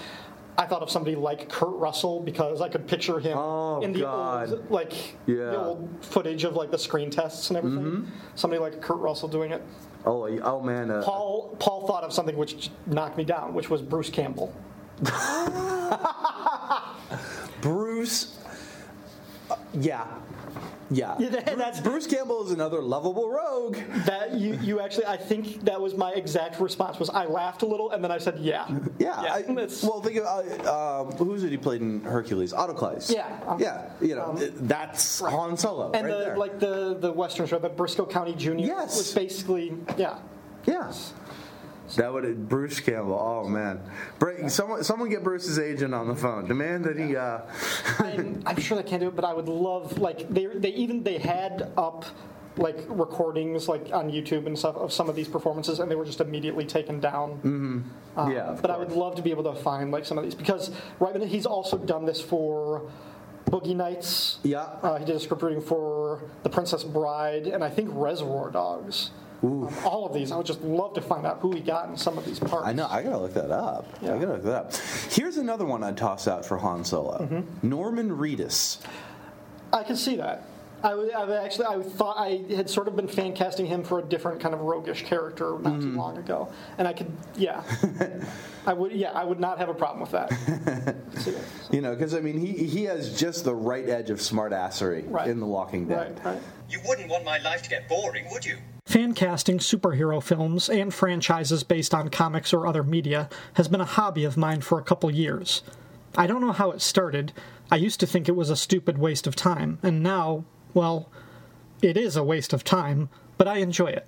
I 0.60 0.66
thought 0.66 0.82
of 0.82 0.90
somebody 0.90 1.16
like 1.16 1.50
Kurt 1.50 1.76
Russell 1.76 2.20
because 2.20 2.62
I 2.62 2.70
could 2.70 2.88
picture 2.88 3.20
him 3.20 3.38
Oh, 3.38 3.80
in 3.82 3.94
the 3.94 4.00
God. 4.02 4.50
old 4.52 4.72
like 4.72 4.92
Yeah. 5.28 5.36
Mm-hmm. 5.36 5.52
the 5.52 5.60
old 5.60 5.90
footage 6.02 6.44
of 6.46 6.56
like 6.56 6.72
the 6.72 6.80
screen 6.80 7.12
tests 7.12 7.50
and 7.52 7.58
everything. 7.58 8.12
Somebody 8.36 8.60
like 8.62 8.82
Kurt 8.82 8.98
Russell 8.98 9.28
doing 9.28 9.52
it. 9.52 9.62
Oh, 10.06 10.26
oh 10.28 10.62
man. 10.62 10.90
Uh, 10.90 11.04
Paul 11.04 11.56
Paul 11.60 11.86
thought 11.86 12.04
of 12.04 12.12
something 12.12 12.36
which 12.38 12.72
knocked 12.88 13.18
me 13.18 13.24
down, 13.24 13.54
which 13.54 13.70
was 13.70 13.82
Bruce 13.82 14.10
Campbell. 14.10 14.52
Bruce. 17.62 18.38
uh, 19.52 19.56
yeah. 19.74 20.06
Yeah. 20.90 21.16
Yeah, 21.20 21.30
that's- 21.56 21.82
Bruce 21.82 22.08
Campbell 22.08 22.46
is 22.46 22.52
another 22.52 22.82
lovable 22.82 23.30
rogue. 23.30 23.78
That 24.06 24.34
you, 24.34 24.54
you 24.62 24.80
actually, 24.80 25.06
I 25.06 25.18
think 25.18 25.62
that 25.66 25.80
was 25.82 25.96
my 25.96 26.12
exact 26.14 26.60
response. 26.60 26.98
Was 27.00 27.10
I 27.10 27.26
laughed 27.26 27.62
a 27.62 27.66
little 27.66 27.92
and 27.92 28.04
then 28.04 28.12
I 28.12 28.18
said, 28.18 28.38
"Yeah, 28.40 28.68
Yeah. 29.00 29.14
I- 29.22 29.40
it's- 29.40 29.84
well, 29.84 30.02
think 30.02 30.18
of 30.18 30.26
uh, 30.26 31.02
um, 31.02 31.12
who's 31.14 31.44
it 31.44 31.52
he 31.52 31.58
played 31.58 31.82
in 31.82 32.02
Hercules? 32.02 32.54
Autolycus. 32.54 33.10
Yeah. 33.12 33.28
Um, 33.48 33.60
yeah. 33.60 33.90
You 34.02 34.16
know, 34.16 34.34
that's 34.38 35.20
Han 35.20 35.58
Solo 35.58 35.92
and 35.92 36.06
right 36.06 36.12
the 36.18 36.24
there. 36.26 36.38
like 36.38 36.60
the 36.60 36.98
the 37.00 37.12
Western 37.12 37.48
show, 37.48 37.60
the 37.60 37.70
Brisco 37.70 38.10
County 38.10 38.34
Junior, 38.36 38.66
Yes. 38.68 38.98
was 38.98 39.14
basically 39.14 39.74
yeah. 39.98 40.20
yeah. 40.66 40.92
That 41.96 42.12
would 42.14 42.50
Bruce 42.50 42.80
Campbell. 42.80 43.18
Oh 43.20 43.48
man, 43.48 43.80
Bra- 44.20 44.48
someone 44.50 44.84
someone 44.84 45.10
get 45.10 45.24
Bruce's 45.24 45.58
agent 45.60 45.94
on 45.94 46.08
the 46.08 46.16
phone. 46.16 46.48
Demand 46.48 46.86
that 46.86 46.98
he. 46.98 47.16
Uh, 47.16 47.42
I'm, 48.00 48.44
I'm 48.46 48.60
sure 48.60 48.78
they 48.82 48.88
can't 48.88 49.02
do 49.02 49.08
it, 49.08 49.16
but 49.16 49.26
I 49.26 49.34
would 49.34 49.48
love 49.48 49.98
like 49.98 50.30
they 50.30 50.46
they 50.48 50.70
even 50.70 51.04
they 51.04 51.18
had 51.18 51.72
up 51.78 52.06
like 52.58 52.78
recordings 52.90 53.68
like 53.68 53.90
on 53.94 54.12
YouTube 54.12 54.48
and 54.48 54.58
stuff 54.58 54.76
of 54.76 54.92
some 54.92 55.10
of 55.10 55.16
these 55.16 55.28
performances, 55.28 55.80
and 55.80 55.90
they 55.90 55.96
were 55.96 56.06
just 56.06 56.20
immediately 56.20 56.66
taken 56.66 57.00
down. 57.00 57.90
Uh, 58.16 58.30
yeah. 58.30 58.42
of 58.42 58.62
but 58.62 58.72
I 58.72 58.78
would 58.78 58.92
love 58.92 59.16
to 59.16 59.22
be 59.22 59.32
able 59.32 59.44
to 59.44 59.54
find 59.54 59.92
like 59.92 60.06
some 60.06 60.18
of 60.18 60.24
these 60.24 60.36
because 60.36 60.72
right 61.00 61.16
he's 61.24 61.46
also 61.46 61.78
done 61.78 62.06
this 62.06 62.20
for 62.20 62.90
Boogie 63.46 63.76
Nights. 63.76 64.40
Yeah. 64.44 64.62
Uh, 64.82 64.98
he 64.98 65.06
did 65.06 65.16
a 65.16 65.20
script 65.20 65.42
reading 65.44 65.62
for 65.62 66.22
The 66.44 66.50
Princess 66.50 66.84
Bride 66.84 67.48
and 67.48 67.64
I 67.64 67.70
think 67.70 67.90
Reservoir 67.94 68.50
Dogs. 68.52 69.12
Um, 69.44 69.70
all 69.86 70.06
of 70.06 70.14
these, 70.14 70.32
I 70.32 70.38
would 70.38 70.46
just 70.46 70.62
love 70.62 70.94
to 70.96 71.02
find 71.02 71.26
out 71.26 71.40
who 71.40 71.52
he 71.54 71.62
got 71.62 71.90
in 71.90 71.98
some 71.98 72.18
of 72.18 72.26
these 72.26 72.40
parts. 72.40 72.68
I 72.68 72.74
know. 72.74 72.88
I 72.90 73.04
gotta 73.04 73.20
look 73.20 73.34
that 73.36 73.52
up. 73.52 73.86
Yeah. 74.02 74.16
I 74.16 74.20
gotta 74.20 74.34
look 74.34 74.44
that 74.44 74.56
up. 74.56 74.76
Here's 75.12 75.38
another 75.38 75.66
one 75.66 75.84
I'd 75.84 75.98
toss 75.98 76.28
out 76.28 76.46
for 76.46 76.58
Han 76.58 76.84
Solo. 76.84 77.20
Mm-hmm. 77.20 77.68
Norman 77.70 78.10
Reedus. 78.10 78.80
I 79.72 79.84
can 79.84 79.96
see 79.96 80.16
that. 80.18 80.44
I 80.84 80.94
would, 80.94 81.12
I 81.12 81.26
would 81.26 81.36
actually, 81.38 81.66
I 81.66 81.82
thought 81.82 82.18
I 82.20 82.44
had 82.56 82.70
sort 82.70 82.88
of 82.88 82.96
been 82.96 83.08
fan 83.08 83.34
casting 83.34 83.66
him 83.66 83.84
for 83.84 83.98
a 83.98 84.04
different 84.04 84.40
kind 84.40 84.54
of 84.54 84.62
roguish 84.62 85.04
character 85.06 85.58
not 85.60 85.74
Mm-hmm. 85.74 85.92
too 85.94 85.98
long 85.98 86.18
ago, 86.20 86.52
and 86.78 86.88
I 86.88 86.94
could, 86.94 87.12
yeah, 87.36 87.64
I 88.68 88.74
would, 88.74 88.92
yeah, 88.92 89.12
I 89.12 89.24
would 89.24 89.40
not 89.40 89.58
have 89.58 89.70
a 89.70 89.74
problem 89.74 90.02
with 90.02 90.12
that. 90.12 90.96
See 91.20 91.32
that. 91.32 91.44
You 91.72 91.82
know, 91.82 91.94
because 91.96 92.14
I 92.14 92.20
mean, 92.22 92.38
he 92.40 92.54
he 92.54 92.84
has 92.84 93.20
just 93.20 93.44
the 93.44 93.56
right 93.56 93.90
edge 93.90 94.12
of 94.12 94.20
smartassery 94.20 95.06
Right. 95.10 95.28
in 95.28 95.40
The 95.40 95.48
Walking 95.48 95.88
Dead. 95.88 96.20
Right, 96.24 96.34
right. 96.36 96.42
You 96.70 96.80
wouldn't 96.88 97.10
want 97.10 97.26
my 97.26 97.40
life 97.40 97.64
to 97.64 97.70
get 97.72 97.90
boring, 97.90 98.26
would 98.32 98.46
you? 98.46 98.58
Fan 98.88 99.14
casting 99.14 99.58
superhero 99.58 100.24
films 100.24 100.70
and 100.70 100.94
franchises 100.94 101.66
based 101.66 101.94
on 101.94 102.08
comics 102.08 102.54
or 102.54 102.66
other 102.66 102.84
media 102.84 103.28
has 103.56 103.68
been 103.68 103.82
a 103.82 103.86
hobby 103.86 104.24
of 104.24 104.38
mine 104.38 104.62
for 104.62 104.80
a 104.80 104.84
couple 104.84 105.12
years. 105.12 105.62
I 106.18 106.26
don't 106.26 106.40
know 106.40 106.54
how 106.54 106.72
it 106.72 106.82
started. 106.82 107.34
I 107.70 107.76
used 107.76 108.00
to 108.00 108.08
think 108.08 108.30
it 108.30 108.36
was 108.38 108.50
a 108.50 108.56
stupid 108.56 108.98
waste 108.98 109.28
of 109.28 109.36
time, 109.36 109.78
and 109.84 110.02
now, 110.02 110.46
well, 110.74 111.10
it 111.82 111.98
is 111.98 112.16
a 112.16 112.24
waste 112.24 112.54
of 112.54 112.64
time, 112.64 113.10
but 113.38 113.46
I 113.46 113.58
enjoy 113.58 113.88
it. 113.88 114.08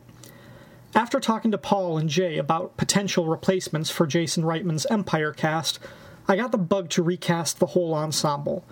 After 0.95 1.19
talking 1.19 1.51
to 1.51 1.57
Paul 1.57 1.97
and 1.97 2.09
Jay 2.09 2.37
about 2.37 2.77
potential 2.77 3.27
replacements 3.27 3.89
for 3.89 4.07
Jason 4.07 4.45
Reitman's 4.45 4.85
Empire 4.85 5.33
cast, 5.33 5.77
I 6.25 6.37
got 6.37 6.53
the 6.53 6.57
bug 6.57 6.87
to 6.91 7.03
recast 7.03 7.59
the 7.59 7.65
whole 7.65 7.93
ensemble. 7.93 8.63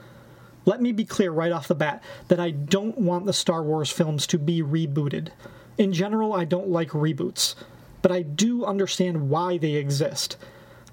Let 0.63 0.81
me 0.81 0.93
be 0.93 1.03
clear 1.03 1.31
right 1.31 1.51
off 1.51 1.67
the 1.67 1.75
bat 1.75 2.01
that 2.29 2.39
I 2.39 2.51
don't 2.51 2.97
want 2.97 3.25
the 3.25 3.33
Star 3.33 3.61
Wars 3.61 3.91
films 3.91 4.25
to 4.27 4.39
be 4.39 4.61
rebooted. 4.61 5.31
In 5.77 5.93
general, 5.93 6.33
I 6.33 6.43
don't 6.43 6.69
like 6.69 6.89
reboots, 6.89 7.53
but 8.01 8.11
I 8.11 8.23
do 8.23 8.65
understand 8.65 9.29
why 9.29 9.57
they 9.59 9.73
exist. 9.73 10.35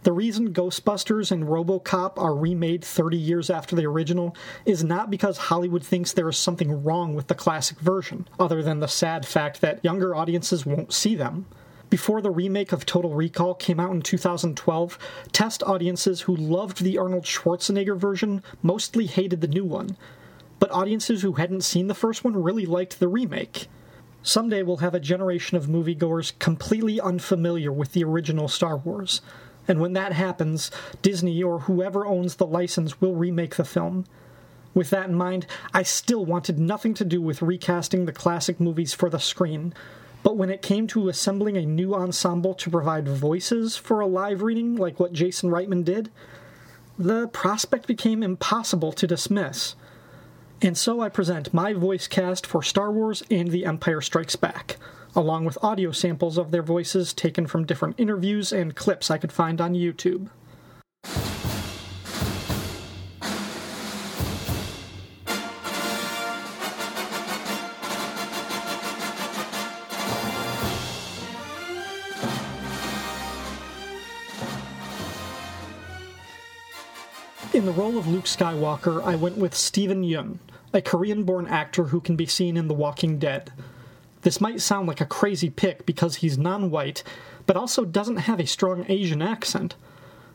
The 0.03 0.13
reason 0.13 0.53
Ghostbusters 0.53 1.33
and 1.33 1.45
Robocop 1.45 2.19
are 2.19 2.35
remade 2.37 2.85
30 2.85 3.17
years 3.17 3.49
after 3.49 3.75
the 3.75 3.87
original 3.87 4.37
is 4.67 4.85
not 4.85 5.11
because 5.11 5.39
Hollywood 5.39 5.83
thinks 5.83 6.13
there 6.13 6.29
is 6.29 6.37
something 6.37 6.85
wrong 6.85 7.15
with 7.15 7.29
the 7.29 7.35
classic 7.35 7.79
version, 7.79 8.29
other 8.39 8.63
than 8.63 8.81
the 8.81 8.87
sad 8.87 9.25
fact 9.25 9.63
that 9.63 9.83
younger 9.83 10.15
audiences 10.15 10.67
won't 10.67 10.93
see 10.93 11.15
them. 11.15 11.47
Before 11.89 12.21
the 12.21 12.31
remake 12.31 12.73
of 12.73 12.85
Total 12.85 13.15
Recall 13.15 13.55
came 13.55 13.81
out 13.81 13.93
in 13.93 14.03
2012, 14.03 14.99
test 15.33 15.63
audiences 15.63 16.23
who 16.23 16.37
loved 16.37 16.83
the 16.83 16.99
Arnold 16.99 17.25
Schwarzenegger 17.25 17.97
version 17.97 18.43
mostly 18.63 19.07
hated 19.07 19.41
the 19.41 19.49
new 19.49 19.65
one, 19.65 19.97
but 20.59 20.71
audiences 20.71 21.23
who 21.23 21.33
hadn't 21.33 21.63
seen 21.65 21.87
the 21.87 21.95
first 21.95 22.23
one 22.23 22.43
really 22.43 22.67
liked 22.67 23.01
the 23.01 23.09
remake. 23.09 23.69
Someday 24.27 24.63
we'll 24.63 24.79
have 24.79 24.95
a 24.95 25.01
generation 25.01 25.59
of 25.59 25.67
moviegoers 25.67 26.33
completely 26.39 26.99
unfamiliar 26.99 27.71
with 27.71 27.93
the 27.93 28.03
original 28.05 28.49
Star 28.49 28.79
Wars, 28.79 29.21
and 29.69 29.79
when 29.79 29.93
that 29.93 30.15
happens, 30.15 30.71
Disney 31.03 31.43
or 31.43 31.61
whoever 31.61 32.07
owns 32.07 32.37
the 32.37 32.47
license 32.47 33.03
will 33.03 33.15
remake 33.15 33.57
the 33.57 33.67
film. 33.67 34.07
With 34.73 34.89
that 34.89 35.11
in 35.11 35.15
mind, 35.15 35.47
I 35.75 35.83
still 35.83 36.25
wanted 36.25 36.59
nothing 36.59 36.95
to 36.95 37.05
do 37.05 37.21
with 37.21 37.43
recasting 37.43 38.07
the 38.07 38.13
classic 38.13 38.59
movies 38.59 38.95
for 38.95 39.11
the 39.11 39.19
screen, 39.19 39.75
but 40.23 40.39
when 40.39 40.49
it 40.49 40.63
came 40.63 40.87
to 40.87 41.11
assembling 41.11 41.59
a 41.59 41.67
new 41.67 41.95
ensemble 41.95 42.55
to 42.55 42.71
provide 42.71 43.07
voices 43.07 43.77
for 43.77 44.01
a 44.01 44.07
live 44.07 44.41
reading 44.41 44.75
like 44.75 44.99
what 44.99 45.13
Jason 45.13 45.51
Reitman 45.51 45.85
did, 45.85 46.11
the 46.99 47.29
prospect 47.29 47.87
became 47.87 48.23
impossible 48.23 48.93
to 48.93 49.07
dismiss. 49.07 49.75
And 50.65 50.79
so 50.79 51.03
I 51.03 51.11
present 51.11 51.53
my 51.53 51.75
voice 51.75 52.09
cast 52.09 52.47
for 52.47 52.63
Star 52.63 52.91
Wars 52.91 53.23
and 53.31 53.51
The 53.51 53.67
Empire 53.67 54.01
Strikes 54.01 54.35
Back, 54.35 54.79
along 55.15 55.45
with 55.45 55.63
audio 55.63 55.93
samples 55.93 56.39
of 56.39 56.53
their 56.53 56.63
voices 56.63 57.13
taken 57.13 57.47
from 57.47 57.67
different 57.67 58.01
interviews 58.01 58.51
and 58.51 58.75
clips 58.75 59.11
I 59.11 59.19
could 59.19 59.31
find 59.31 59.61
on 59.61 59.75
YouTube. 59.75 60.31
In 77.53 77.67
the 77.67 77.73
role 77.73 77.99
of 77.99 78.09
Luke 78.09 78.25
Skywalker, 78.25 79.05
I 79.05 79.15
went 79.15 79.37
with 79.37 79.55
Steven 79.55 80.03
Yeun, 80.03 80.39
a 80.75 80.83
Korean 80.83 81.23
born 81.23 81.47
actor 81.47 81.85
who 81.85 82.01
can 82.01 82.17
be 82.17 82.27
seen 82.27 82.57
in 82.57 82.69
The 82.69 82.75
Walking 82.75 83.19
Dead. 83.19 83.53
This 84.23 84.41
might 84.41 84.61
sound 84.61 84.89
like 84.89 85.01
a 85.01 85.07
crazy 85.07 85.49
pick 85.49 85.87
because 85.87 86.17
he's 86.17 86.37
non 86.37 86.71
white, 86.71 87.03
but 87.47 87.57
also 87.57 87.85
doesn't 87.85 88.17
have 88.17 88.41
a 88.41 88.47
strong 88.47 88.85
Asian 88.89 89.23
accent. 89.23 89.77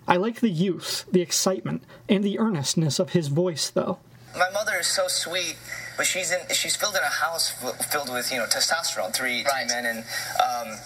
I 0.07 0.15
like 0.15 0.39
the 0.39 0.49
youth, 0.49 1.05
the 1.11 1.21
excitement, 1.21 1.83
and 2.07 2.23
the 2.23 2.39
earnestness 2.39 2.97
of 2.97 3.11
his 3.11 3.27
voice, 3.27 3.69
though. 3.69 3.99
My 4.35 4.49
mother 4.51 4.77
is 4.79 4.87
so 4.87 5.07
sweet, 5.07 5.57
but 5.97 6.05
she's 6.05 6.31
in 6.31 6.39
she's 6.53 6.75
filled 6.75 6.95
in 6.95 7.01
a 7.01 7.09
house 7.09 7.49
filled 7.91 8.11
with 8.11 8.31
you 8.31 8.37
know 8.37 8.45
testosterone, 8.45 9.13
three, 9.13 9.43
three 9.43 9.65
men, 9.67 9.85
and 9.85 9.99
um, 10.39 10.77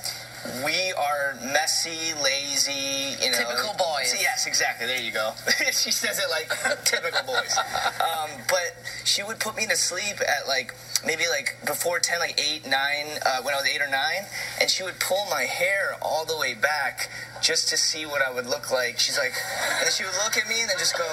we 0.66 0.92
are 0.94 1.36
messy, 1.52 2.14
lazy, 2.22 3.16
you 3.24 3.32
know. 3.32 3.38
Typical 3.38 3.76
boys. 3.78 4.16
Yes, 4.20 4.46
exactly. 4.48 4.88
There 4.88 5.02
you 5.02 5.12
go. 5.12 5.32
she 5.72 5.92
says 5.92 6.20
it 6.20 6.30
like 6.30 6.50
typical 6.84 7.26
boys. 7.26 7.58
Um, 8.04 8.30
but 8.50 8.76
she 9.06 9.24
would 9.24 9.40
put 9.40 9.56
me 9.56 9.66
to 9.68 9.76
sleep 9.76 10.18
at 10.22 10.48
like 10.48 10.74
maybe 11.06 11.24
like 11.30 11.58
before 11.66 12.00
ten, 12.00 12.20
like 12.20 12.40
eight, 12.40 12.66
nine, 12.66 13.20
uh, 13.26 13.42
when 13.42 13.54
I 13.54 13.58
was 13.58 13.68
eight 13.68 13.82
or 13.82 13.90
nine, 13.90 14.26
and 14.62 14.70
she 14.70 14.84
would 14.84 15.00
pull 15.00 15.26
my 15.30 15.44
hair 15.44 15.96
all 16.02 16.26
the 16.26 16.38
way 16.38 16.54
back 16.54 17.10
just 17.42 17.70
to 17.70 17.78
see 17.78 18.06
what 18.06 18.22
I 18.22 18.32
would 18.32 18.48
look 18.48 18.72
like. 18.72 19.00
She's 19.00 19.18
like, 19.18 19.34
and 19.82 19.92
she 19.92 20.04
would 20.04 20.16
look 20.24 20.38
at 20.38 20.48
me 20.48 20.62
and 20.62 20.70
then 20.70 20.78
just 20.78 20.98
go. 20.98 21.08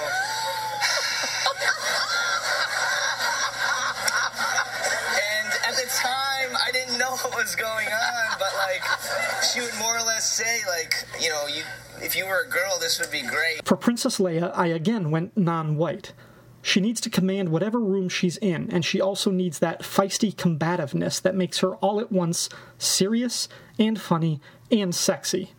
And 5.19 5.49
at 5.67 5.75
the 5.75 5.89
time, 5.91 6.57
I 6.65 6.71
didn't 6.73 6.99
know 6.99 7.17
what 7.17 7.37
was 7.37 7.57
going 7.57 7.89
on, 7.89 8.39
but 8.39 8.53
like, 8.59 8.83
she 9.43 9.61
would 9.61 9.75
more 9.79 9.97
or 9.97 10.03
less 10.03 10.31
say, 10.31 10.61
like, 10.69 10.95
you 11.21 11.29
know, 11.29 11.47
you 11.47 11.63
if 12.03 12.17
you 12.17 12.27
were 12.27 12.45
a 12.47 12.49
girl, 12.49 12.79
this 12.81 12.99
would 12.99 13.11
be 13.11 13.23
great. 13.23 13.67
For 13.67 13.77
Princess 13.77 14.19
Leia, 14.19 14.53
I 14.55 14.69
again 14.69 15.11
went 15.11 15.37
non 15.37 15.77
white. 15.77 16.13
She 16.63 16.81
needs 16.81 17.01
to 17.03 17.11
command 17.11 17.49
whatever 17.49 17.81
room 17.81 18.09
she's 18.09 18.37
in, 18.37 18.71
and 18.71 18.85
she 18.85 19.01
also 19.01 19.31
needs 19.31 19.59
that 19.59 19.83
feisty 19.83 20.35
combativeness 20.35 21.21
that 21.21 21.35
makes 21.35 21.59
her 21.61 21.75
all 21.77 22.01
at 22.01 22.13
once 22.13 22.49
serious 22.79 23.49
and 23.79 24.01
funny 24.01 24.41
and 24.71 24.95
sexy. 24.95 25.53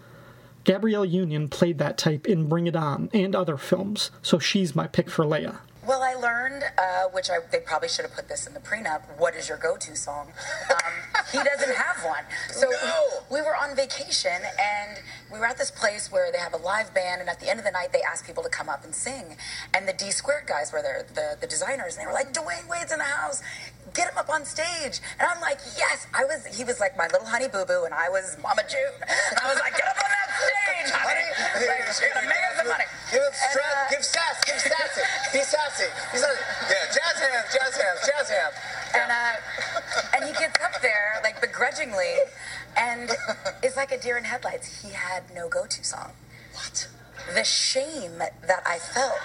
Gabrielle 0.63 1.05
Union 1.05 1.49
played 1.49 1.79
that 1.79 1.97
type 1.97 2.27
in 2.27 2.47
Bring 2.47 2.67
It 2.67 2.75
On 2.75 3.09
and 3.13 3.35
other 3.35 3.57
films, 3.57 4.11
so 4.21 4.37
she's 4.37 4.75
my 4.75 4.85
pick 4.85 5.09
for 5.09 5.25
Leia. 5.25 5.57
Well, 5.83 6.03
I 6.03 6.13
learned, 6.13 6.63
uh, 6.77 7.09
which 7.11 7.31
I, 7.31 7.37
they 7.51 7.59
probably 7.59 7.89
should 7.89 8.05
have 8.05 8.13
put 8.13 8.29
this 8.29 8.45
in 8.45 8.53
the 8.53 8.59
prenup. 8.59 9.01
What 9.17 9.35
is 9.35 9.49
your 9.49 9.57
go-to 9.57 9.95
song? 9.95 10.31
Um, 10.69 10.93
he 11.31 11.39
doesn't 11.39 11.75
have 11.75 12.05
one. 12.05 12.23
So 12.51 12.69
we 13.31 13.41
were 13.41 13.55
on 13.55 13.75
vacation, 13.75 14.31
and 14.31 14.80
we 15.41 15.45
were 15.45 15.49
at 15.49 15.57
this 15.57 15.71
place 15.71 16.11
where 16.11 16.31
they 16.31 16.37
have 16.37 16.53
a 16.53 16.61
live 16.61 16.93
band, 16.93 17.19
and 17.19 17.27
at 17.27 17.39
the 17.39 17.49
end 17.49 17.57
of 17.57 17.65
the 17.65 17.71
night, 17.71 17.89
they 17.91 18.03
asked 18.05 18.27
people 18.29 18.43
to 18.43 18.49
come 18.49 18.69
up 18.69 18.85
and 18.85 18.93
sing. 18.93 19.25
And 19.73 19.87
the 19.87 19.93
D 19.93 20.11
Squared 20.11 20.45
guys 20.45 20.71
were 20.71 20.83
there, 20.83 21.01
the, 21.17 21.33
the 21.41 21.47
designers, 21.47 21.97
and 21.97 22.03
they 22.03 22.05
were 22.05 22.13
like, 22.13 22.29
"Dwyane 22.31 22.69
Wade's 22.69 22.91
in 22.93 22.99
the 23.01 23.09
house. 23.09 23.41
Get 23.97 24.11
him 24.13 24.19
up 24.21 24.29
on 24.29 24.45
stage." 24.45 25.01
And 25.17 25.25
I'm 25.25 25.41
like, 25.41 25.57
"Yes!" 25.81 26.05
I 26.13 26.25
was. 26.25 26.45
He 26.45 26.63
was 26.63 26.79
like 26.79 26.93
my 26.95 27.07
little 27.09 27.25
honey 27.25 27.47
boo 27.49 27.65
boo, 27.65 27.89
and 27.89 27.93
I 27.93 28.05
was 28.13 28.37
Mama 28.37 28.61
June. 28.69 28.93
And 29.01 29.39
I 29.41 29.49
was 29.49 29.57
like, 29.57 29.73
"Get 29.73 29.89
up 29.89 29.97
on 29.97 30.11
that 30.13 30.29
stage, 30.29 30.89
honey! 31.09 31.29
Like, 31.57 31.89
you're 31.89 32.13
gonna 32.13 32.29
make 32.29 32.45
us 32.45 32.55
some 32.61 32.69
money." 32.69 32.85
Give 33.09 33.25
it 33.25 33.33
And, 33.33 33.57
uh, 33.57 33.89
give 33.89 34.05
sass, 34.05 34.37
give 34.45 34.61
sassy. 34.61 35.01
Be 35.33 35.41
sassy. 35.41 35.89
Be 36.13 36.17
sassy. 36.21 36.43
Yeah, 36.69 36.85
jazz 36.93 37.17
hands, 37.17 37.47
jazz 37.49 37.73
hands, 37.81 37.99
jazz 38.05 38.27
hands. 38.29 38.55
and 38.93 39.09
uh, 39.09 40.13
and 40.13 40.21
he 40.23 40.33
gets 40.37 40.61
up 40.61 40.77
there 40.85 41.17
like 41.25 41.41
begrudgingly, 41.41 42.29
and 42.77 43.11
it's 43.63 43.75
like 43.75 43.91
a 43.91 43.99
deer 43.99 44.17
in 44.17 44.23
headlights. 44.23 44.81
He 44.81 44.93
had 44.93 45.23
no 45.33 45.49
go-to 45.49 45.83
song. 45.83 46.11
What? 46.53 46.87
The 47.33 47.43
shame 47.43 48.17
that 48.17 48.63
I 48.65 48.79
felt 48.79 49.19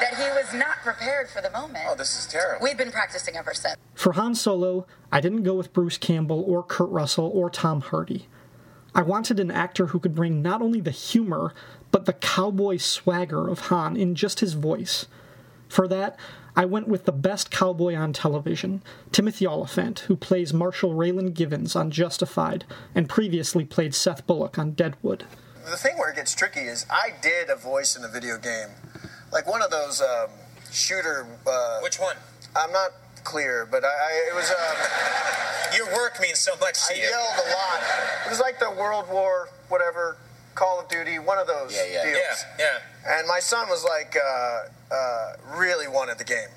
that 0.00 0.14
he 0.16 0.28
was 0.38 0.54
not 0.54 0.78
prepared 0.78 1.28
for 1.28 1.42
the 1.42 1.50
moment. 1.50 1.84
Oh, 1.88 1.94
this 1.94 2.16
is 2.18 2.26
terrible. 2.26 2.62
We've 2.62 2.78
been 2.78 2.92
practicing 2.92 3.36
ever 3.36 3.52
since. 3.52 3.76
For 3.94 4.12
Han 4.12 4.34
Solo, 4.34 4.86
I 5.10 5.20
didn't 5.20 5.42
go 5.42 5.54
with 5.54 5.72
Bruce 5.72 5.98
Campbell 5.98 6.44
or 6.46 6.62
Kurt 6.62 6.90
Russell 6.90 7.30
or 7.34 7.50
Tom 7.50 7.80
Hardy. 7.80 8.28
I 8.94 9.02
wanted 9.02 9.40
an 9.40 9.50
actor 9.50 9.88
who 9.88 9.98
could 9.98 10.14
bring 10.14 10.40
not 10.40 10.62
only 10.62 10.80
the 10.80 10.90
humor, 10.90 11.52
but 11.90 12.06
the 12.06 12.12
cowboy 12.12 12.76
swagger 12.76 13.48
of 13.48 13.60
Han 13.60 13.96
in 13.96 14.14
just 14.14 14.40
his 14.40 14.54
voice. 14.54 15.06
For 15.68 15.88
that, 15.88 16.16
I 16.58 16.64
went 16.64 16.88
with 16.88 17.04
the 17.04 17.12
best 17.12 17.50
cowboy 17.50 17.94
on 17.96 18.14
television, 18.14 18.82
Timothy 19.12 19.46
Olyphant, 19.46 20.00
who 20.00 20.16
plays 20.16 20.54
Marshal 20.54 20.94
Raylan 20.94 21.34
Givens 21.34 21.76
on 21.76 21.90
Justified 21.90 22.64
and 22.94 23.08
previously 23.10 23.64
played 23.66 23.94
Seth 23.94 24.26
Bullock 24.26 24.58
on 24.58 24.72
Deadwood. 24.72 25.24
The 25.68 25.76
thing 25.76 25.98
where 25.98 26.10
it 26.10 26.16
gets 26.16 26.34
tricky 26.34 26.60
is 26.60 26.86
I 26.90 27.10
did 27.20 27.50
a 27.50 27.56
voice 27.56 27.94
in 27.96 28.04
a 28.04 28.08
video 28.08 28.38
game, 28.38 28.68
like 29.32 29.46
one 29.46 29.60
of 29.62 29.70
those 29.70 30.00
um, 30.00 30.30
shooter. 30.72 31.26
Uh, 31.46 31.80
Which 31.82 31.96
one? 32.00 32.16
I'm 32.54 32.72
not 32.72 32.92
clear, 33.24 33.68
but 33.70 33.84
I, 33.84 33.88
I 33.88 34.30
it 34.30 34.34
was. 34.34 34.50
Um, 34.50 35.76
Your 35.76 35.92
work 35.94 36.18
means 36.22 36.38
so 36.38 36.52
much 36.60 36.86
to 36.86 36.94
I 36.94 36.96
you. 36.96 37.02
yelled 37.02 37.34
a 37.36 37.50
lot. 37.50 37.82
It 38.24 38.30
was 38.30 38.40
like 38.40 38.58
the 38.60 38.70
World 38.70 39.06
War, 39.10 39.48
whatever, 39.68 40.16
Call 40.56 40.80
of 40.80 40.88
Duty, 40.88 41.18
one 41.20 41.38
of 41.38 41.46
those 41.46 41.72
Yeah, 41.76 41.84
yeah. 41.92 42.02
deals. 42.04 42.44
Yeah, 42.58 42.64
yeah. 43.04 43.18
And 43.18 43.28
my 43.28 43.38
son 43.38 43.68
was 43.68 43.84
like, 43.84 44.16
uh, 44.16 44.94
uh, 44.94 45.32
really 45.56 45.86
wanted 45.86 46.18
the 46.18 46.24
game. 46.24 46.48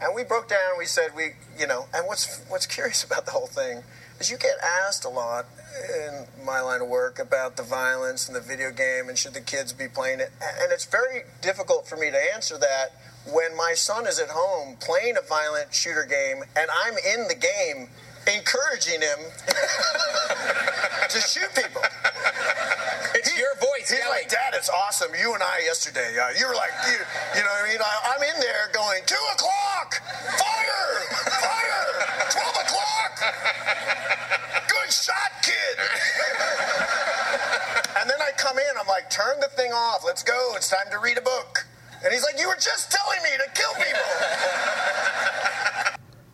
And 0.00 0.14
we 0.14 0.22
broke 0.22 0.48
down. 0.48 0.78
We 0.78 0.84
said 0.84 1.10
we, 1.16 1.32
you 1.58 1.66
know. 1.66 1.86
And 1.92 2.06
what's 2.06 2.40
what's 2.48 2.66
curious 2.66 3.02
about 3.08 3.24
the 3.26 3.32
whole 3.32 3.48
thing 3.48 3.82
is 4.20 4.30
you 4.30 4.36
get 4.38 4.56
asked 4.86 5.04
a 5.04 5.08
lot 5.08 5.46
in 5.94 6.26
my 6.44 6.60
line 6.60 6.80
of 6.80 6.88
work 6.88 7.18
about 7.18 7.56
the 7.56 7.62
violence 7.62 8.28
in 8.28 8.34
the 8.34 8.40
video 8.40 8.70
game 8.70 9.08
and 9.08 9.16
should 9.18 9.34
the 9.34 9.40
kids 9.40 9.72
be 9.72 9.88
playing 9.88 10.20
it. 10.20 10.30
And 10.62 10.70
it's 10.72 10.84
very 10.84 11.22
difficult 11.40 11.86
for 11.88 11.96
me 11.96 12.10
to 12.10 12.18
answer 12.34 12.58
that 12.58 12.92
when 13.30 13.56
my 13.56 13.74
son 13.74 14.06
is 14.06 14.18
at 14.18 14.28
home 14.30 14.76
playing 14.80 15.16
a 15.16 15.26
violent 15.26 15.72
shooter 15.74 16.04
game 16.04 16.42
and 16.56 16.68
I'm 16.84 16.94
in 16.94 17.28
the 17.28 17.34
game 17.34 17.88
encouraging 18.26 19.00
him 19.02 19.18
to 21.08 21.20
shoot 21.20 21.48
people. 21.54 21.82
Your 23.38 23.54
voice 23.62 23.86
He's 23.86 24.02
yelling. 24.02 24.26
like, 24.26 24.28
Dad, 24.28 24.50
it's 24.58 24.68
awesome. 24.68 25.14
You 25.14 25.32
and 25.34 25.42
I 25.42 25.62
yesterday, 25.62 26.10
uh, 26.18 26.34
you 26.34 26.42
were 26.50 26.58
like, 26.58 26.74
you, 26.90 26.98
you 27.38 27.42
know 27.46 27.54
what 27.54 27.64
I 27.64 27.68
mean? 27.70 27.78
I, 27.78 27.94
I'm 28.18 28.22
in 28.26 28.34
there 28.42 28.66
going, 28.74 28.98
two 29.06 29.24
o'clock, 29.32 29.94
fire, 30.34 30.90
fire, 31.38 31.86
twelve 32.34 32.56
o'clock. 32.58 33.14
Good 34.66 34.90
shot, 34.90 35.30
kid. 35.46 35.76
and 38.02 38.10
then 38.10 38.18
I 38.18 38.34
come 38.36 38.58
in, 38.58 38.72
I'm 38.74 38.88
like, 38.90 39.08
turn 39.08 39.38
the 39.38 39.48
thing 39.54 39.70
off. 39.72 40.02
Let's 40.04 40.24
go. 40.24 40.52
It's 40.56 40.68
time 40.68 40.90
to 40.90 40.98
read 40.98 41.16
a 41.16 41.22
book. 41.22 41.64
And 42.02 42.12
he's 42.12 42.22
like, 42.24 42.38
you 42.42 42.48
were 42.48 42.58
just 42.58 42.90
telling 42.90 43.22
me 43.22 43.30
to 43.38 43.46
kill 43.54 43.74
people. 43.78 44.02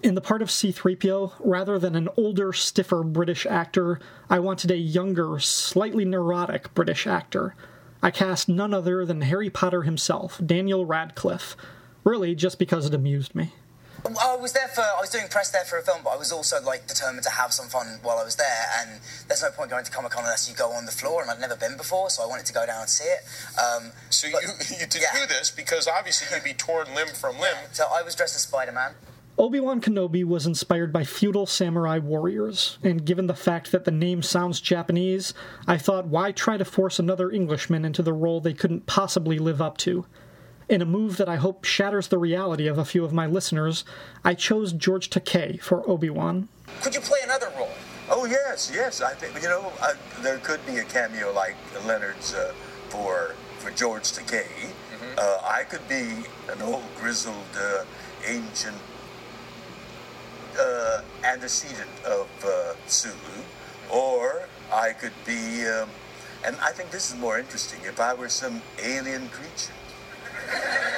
In 0.04 0.14
the 0.14 0.20
part 0.20 0.42
of 0.42 0.50
C3PO, 0.50 1.32
rather 1.40 1.78
than 1.78 1.96
an 1.96 2.10
older, 2.18 2.52
stiffer 2.52 3.02
British 3.02 3.46
actor, 3.46 3.98
I 4.28 4.38
wanted 4.38 4.70
a 4.70 4.76
younger, 4.76 5.38
slightly 5.38 6.04
neurotic 6.04 6.74
British 6.74 7.06
actor. 7.06 7.54
I 8.02 8.10
cast 8.10 8.46
none 8.46 8.74
other 8.74 9.06
than 9.06 9.22
Harry 9.22 9.48
Potter 9.48 9.80
himself, 9.84 10.38
Daniel 10.44 10.84
Radcliffe, 10.84 11.56
really 12.04 12.34
just 12.34 12.58
because 12.58 12.84
it 12.84 12.92
amused 12.92 13.34
me. 13.34 13.54
I 14.04 14.36
was 14.36 14.52
there 14.52 14.68
for, 14.68 14.82
I 14.82 15.00
was 15.00 15.08
doing 15.08 15.26
press 15.30 15.50
there 15.50 15.64
for 15.64 15.78
a 15.78 15.82
film, 15.82 16.02
but 16.04 16.10
I 16.10 16.16
was 16.18 16.30
also 16.30 16.60
like 16.60 16.86
determined 16.86 17.22
to 17.22 17.30
have 17.30 17.54
some 17.54 17.68
fun 17.68 18.00
while 18.02 18.18
I 18.18 18.24
was 18.24 18.36
there. 18.36 18.66
And 18.78 19.00
there's 19.28 19.40
no 19.40 19.52
point 19.52 19.70
going 19.70 19.86
to 19.86 19.90
Comic 19.90 20.12
Con 20.12 20.24
unless 20.24 20.50
you 20.50 20.54
go 20.54 20.70
on 20.72 20.84
the 20.84 20.92
floor, 20.92 21.22
and 21.22 21.30
I'd 21.30 21.40
never 21.40 21.56
been 21.56 21.78
before, 21.78 22.10
so 22.10 22.22
I 22.22 22.26
wanted 22.26 22.44
to 22.44 22.52
go 22.52 22.66
down 22.66 22.82
and 22.82 22.90
see 22.90 23.08
it. 23.08 23.20
Um, 23.58 23.92
So 24.10 24.28
but- 24.30 24.42
you 24.42 24.50
you 24.80 24.86
to 24.86 25.00
yeah. 25.00 25.14
do 25.14 25.26
this 25.26 25.50
because 25.50 25.88
obviously 25.88 26.28
you'd 26.30 26.44
be 26.44 26.52
torn 26.52 26.94
limb 26.94 27.08
from 27.18 27.38
limb. 27.40 27.56
So 27.72 27.86
I 27.90 28.02
was 28.02 28.14
dressed 28.14 28.34
as 28.36 28.42
Spider 28.42 28.72
Man. 28.72 28.92
Obi 29.36 29.58
Wan 29.58 29.80
Kenobi 29.80 30.24
was 30.24 30.46
inspired 30.46 30.92
by 30.92 31.02
feudal 31.02 31.44
samurai 31.44 31.98
warriors, 31.98 32.78
and 32.84 33.04
given 33.04 33.26
the 33.26 33.34
fact 33.34 33.72
that 33.72 33.84
the 33.84 33.90
name 33.90 34.22
sounds 34.22 34.60
Japanese, 34.60 35.34
I 35.66 35.76
thought 35.76 36.06
why 36.06 36.30
try 36.30 36.56
to 36.56 36.64
force 36.64 37.00
another 37.00 37.32
Englishman 37.32 37.84
into 37.84 38.00
the 38.00 38.12
role 38.12 38.40
they 38.40 38.54
couldn't 38.54 38.86
possibly 38.86 39.40
live 39.40 39.60
up 39.60 39.76
to? 39.78 40.06
In 40.68 40.80
a 40.80 40.86
move 40.86 41.16
that 41.16 41.28
I 41.28 41.36
hope 41.36 41.64
shatters 41.64 42.08
the 42.08 42.18
reality 42.18 42.68
of 42.68 42.78
a 42.78 42.84
few 42.84 43.04
of 43.04 43.12
my 43.12 43.26
listeners, 43.26 43.84
I 44.24 44.34
chose 44.34 44.72
George 44.72 45.10
Takei 45.10 45.60
for 45.60 45.88
Obi 45.90 46.10
Wan. 46.10 46.48
Could 46.82 46.94
you 46.94 47.00
play 47.00 47.18
another 47.24 47.50
role? 47.56 47.72
Oh 48.08 48.26
yes, 48.26 48.70
yes. 48.72 49.00
I 49.00 49.14
think 49.14 49.42
you 49.42 49.48
know 49.48 49.72
uh, 49.80 49.94
there 50.22 50.38
could 50.38 50.64
be 50.64 50.78
a 50.78 50.84
cameo 50.84 51.32
like 51.32 51.56
Leonard's 51.86 52.34
uh, 52.34 52.54
for 52.88 53.34
for 53.58 53.72
George 53.72 54.04
Takei. 54.04 54.70
Uh, 55.18 55.38
I 55.42 55.64
could 55.64 55.86
be 55.88 56.24
an 56.48 56.62
old 56.62 56.84
grizzled 57.00 57.34
uh, 57.56 57.84
ancient 58.26 58.76
uh, 60.58 61.02
antecedent 61.24 61.90
of 62.06 62.28
uh, 62.44 62.74
Sulu, 62.86 63.14
or 63.90 64.48
I 64.72 64.92
could 64.92 65.12
be, 65.26 65.66
um, 65.66 65.88
and 66.44 66.56
I 66.62 66.70
think 66.70 66.90
this 66.90 67.12
is 67.12 67.18
more 67.18 67.38
interesting. 67.38 67.80
If 67.84 68.00
I 68.00 68.14
were 68.14 68.28
some 68.28 68.62
alien 68.82 69.28
creature 69.28 69.72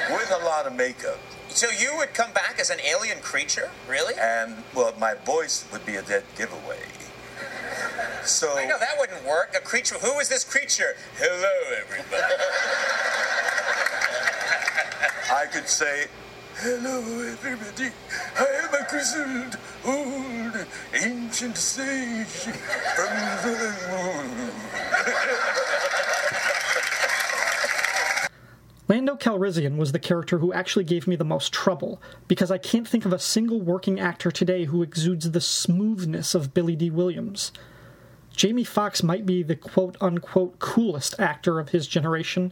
with 0.09 0.31
a 0.31 0.45
lot 0.45 0.65
of 0.65 0.75
makeup. 0.75 1.19
So 1.49 1.69
you 1.69 1.95
would 1.97 2.13
come 2.13 2.31
back 2.33 2.59
as 2.59 2.69
an 2.69 2.79
alien 2.81 3.19
creature? 3.21 3.71
Really? 3.87 4.13
And 4.19 4.63
well, 4.75 4.93
my 4.99 5.15
voice 5.15 5.65
would 5.71 5.85
be 5.85 5.95
a 5.95 6.01
dead 6.01 6.23
giveaway. 6.37 6.79
So 8.23 8.57
I 8.57 8.65
know 8.65 8.77
that 8.77 8.95
wouldn't 8.99 9.25
work. 9.25 9.55
A 9.55 9.61
creature. 9.61 9.95
Who 9.95 10.19
is 10.19 10.29
this 10.29 10.43
creature? 10.43 10.95
Hello, 11.17 11.79
everybody. 11.79 12.21
I 15.33 15.45
could 15.45 15.67
say, 15.67 16.07
Hello, 16.59 17.01
everybody. 17.21 17.91
I 18.35 18.45
am 18.63 18.73
a 18.73 18.89
grizzled, 18.89 19.59
old, 19.85 20.65
ancient 20.91 21.55
sage 21.55 22.25
from 22.95 23.13
the 23.43 23.75
moon. 23.91 24.51
Lando 28.87 29.15
Calrissian 29.15 29.77
was 29.77 29.91
the 29.91 29.99
character 29.99 30.39
who 30.39 30.51
actually 30.51 30.85
gave 30.85 31.05
me 31.05 31.15
the 31.15 31.23
most 31.23 31.53
trouble, 31.53 32.01
because 32.27 32.49
I 32.49 32.57
can't 32.57 32.87
think 32.87 33.05
of 33.05 33.13
a 33.13 33.19
single 33.19 33.61
working 33.61 33.99
actor 33.99 34.31
today 34.31 34.65
who 34.65 34.81
exudes 34.81 35.29
the 35.29 35.41
smoothness 35.41 36.33
of 36.33 36.55
Billy 36.55 36.75
Dee 36.75 36.89
Williams. 36.89 37.51
Jamie 38.35 38.63
Foxx 38.63 39.03
might 39.03 39.27
be 39.27 39.43
the 39.43 39.55
quote 39.55 39.95
unquote 40.01 40.57
coolest 40.57 41.19
actor 41.19 41.59
of 41.59 41.69
his 41.69 41.85
generation, 41.87 42.51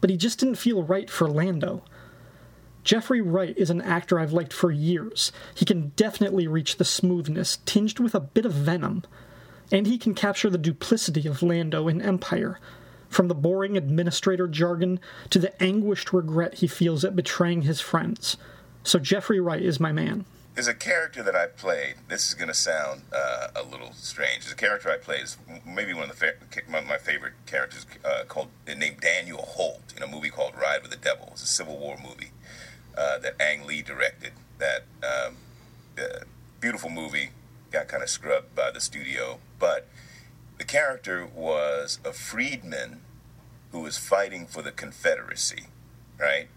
but 0.00 0.08
he 0.08 0.16
just 0.16 0.38
didn't 0.38 0.54
feel 0.54 0.82
right 0.82 1.10
for 1.10 1.28
Lando. 1.28 1.82
Jeffrey 2.84 3.22
Wright 3.22 3.56
is 3.56 3.70
an 3.70 3.80
actor 3.80 4.20
I've 4.20 4.34
liked 4.34 4.52
for 4.52 4.70
years. 4.70 5.32
He 5.54 5.64
can 5.64 5.92
definitely 5.96 6.46
reach 6.46 6.76
the 6.76 6.84
smoothness, 6.84 7.58
tinged 7.64 7.98
with 7.98 8.14
a 8.14 8.20
bit 8.20 8.44
of 8.44 8.52
venom. 8.52 9.04
And 9.72 9.86
he 9.86 9.96
can 9.96 10.14
capture 10.14 10.50
the 10.50 10.58
duplicity 10.58 11.26
of 11.26 11.42
Lando 11.42 11.88
in 11.88 12.02
Empire, 12.02 12.60
from 13.08 13.28
the 13.28 13.34
boring 13.34 13.78
administrator 13.78 14.46
jargon 14.46 15.00
to 15.30 15.38
the 15.38 15.62
anguished 15.62 16.12
regret 16.12 16.54
he 16.54 16.66
feels 16.66 17.04
at 17.04 17.16
betraying 17.16 17.62
his 17.62 17.80
friends. 17.80 18.36
So 18.82 18.98
Jeffrey 18.98 19.40
Wright 19.40 19.62
is 19.62 19.80
my 19.80 19.90
man. 19.90 20.26
There's 20.54 20.68
a 20.68 20.74
character 20.74 21.22
that 21.22 21.34
I 21.34 21.46
played. 21.46 21.94
This 22.08 22.28
is 22.28 22.34
going 22.34 22.48
to 22.48 22.54
sound 22.54 23.02
uh, 23.12 23.48
a 23.56 23.62
little 23.62 23.92
strange. 23.94 24.44
There's 24.44 24.52
a 24.52 24.56
character 24.56 24.90
I 24.90 24.98
played 24.98 25.22
is 25.22 25.38
maybe 25.66 25.94
one 25.94 26.04
of 26.04 26.10
the 26.10 26.14
fa- 26.14 26.62
my 26.68 26.98
favorite 26.98 27.32
characters 27.46 27.86
uh, 28.04 28.24
called 28.28 28.48
named 28.66 29.00
Daniel 29.00 29.42
Holt 29.42 29.94
in 29.96 30.02
a 30.02 30.06
movie 30.06 30.30
called 30.30 30.52
Ride 30.54 30.82
with 30.82 30.92
the 30.92 30.96
Devil. 30.96 31.30
It's 31.32 31.42
a 31.42 31.46
Civil 31.46 31.78
War 31.78 31.96
movie 32.00 32.30
uh, 32.96 33.18
that 33.18 33.40
Ang 33.40 33.66
Lee 33.66 33.82
directed. 33.82 34.32
That 34.58 34.84
um, 35.02 35.36
uh, 35.98 36.24
beautiful 36.60 36.90
movie 36.90 37.30
got 37.70 37.88
kind 37.88 38.02
of 38.02 38.08
scrubbed 38.08 38.54
by 38.54 38.70
the 38.70 38.80
studio, 38.80 39.38
but 39.58 39.88
the 40.58 40.64
character 40.64 41.26
was 41.26 41.98
a 42.04 42.12
freedman 42.12 43.00
who 43.72 43.80
was 43.80 43.98
fighting 43.98 44.46
for 44.46 44.62
the 44.62 44.70
Confederacy, 44.70 45.64
right? 46.18 46.48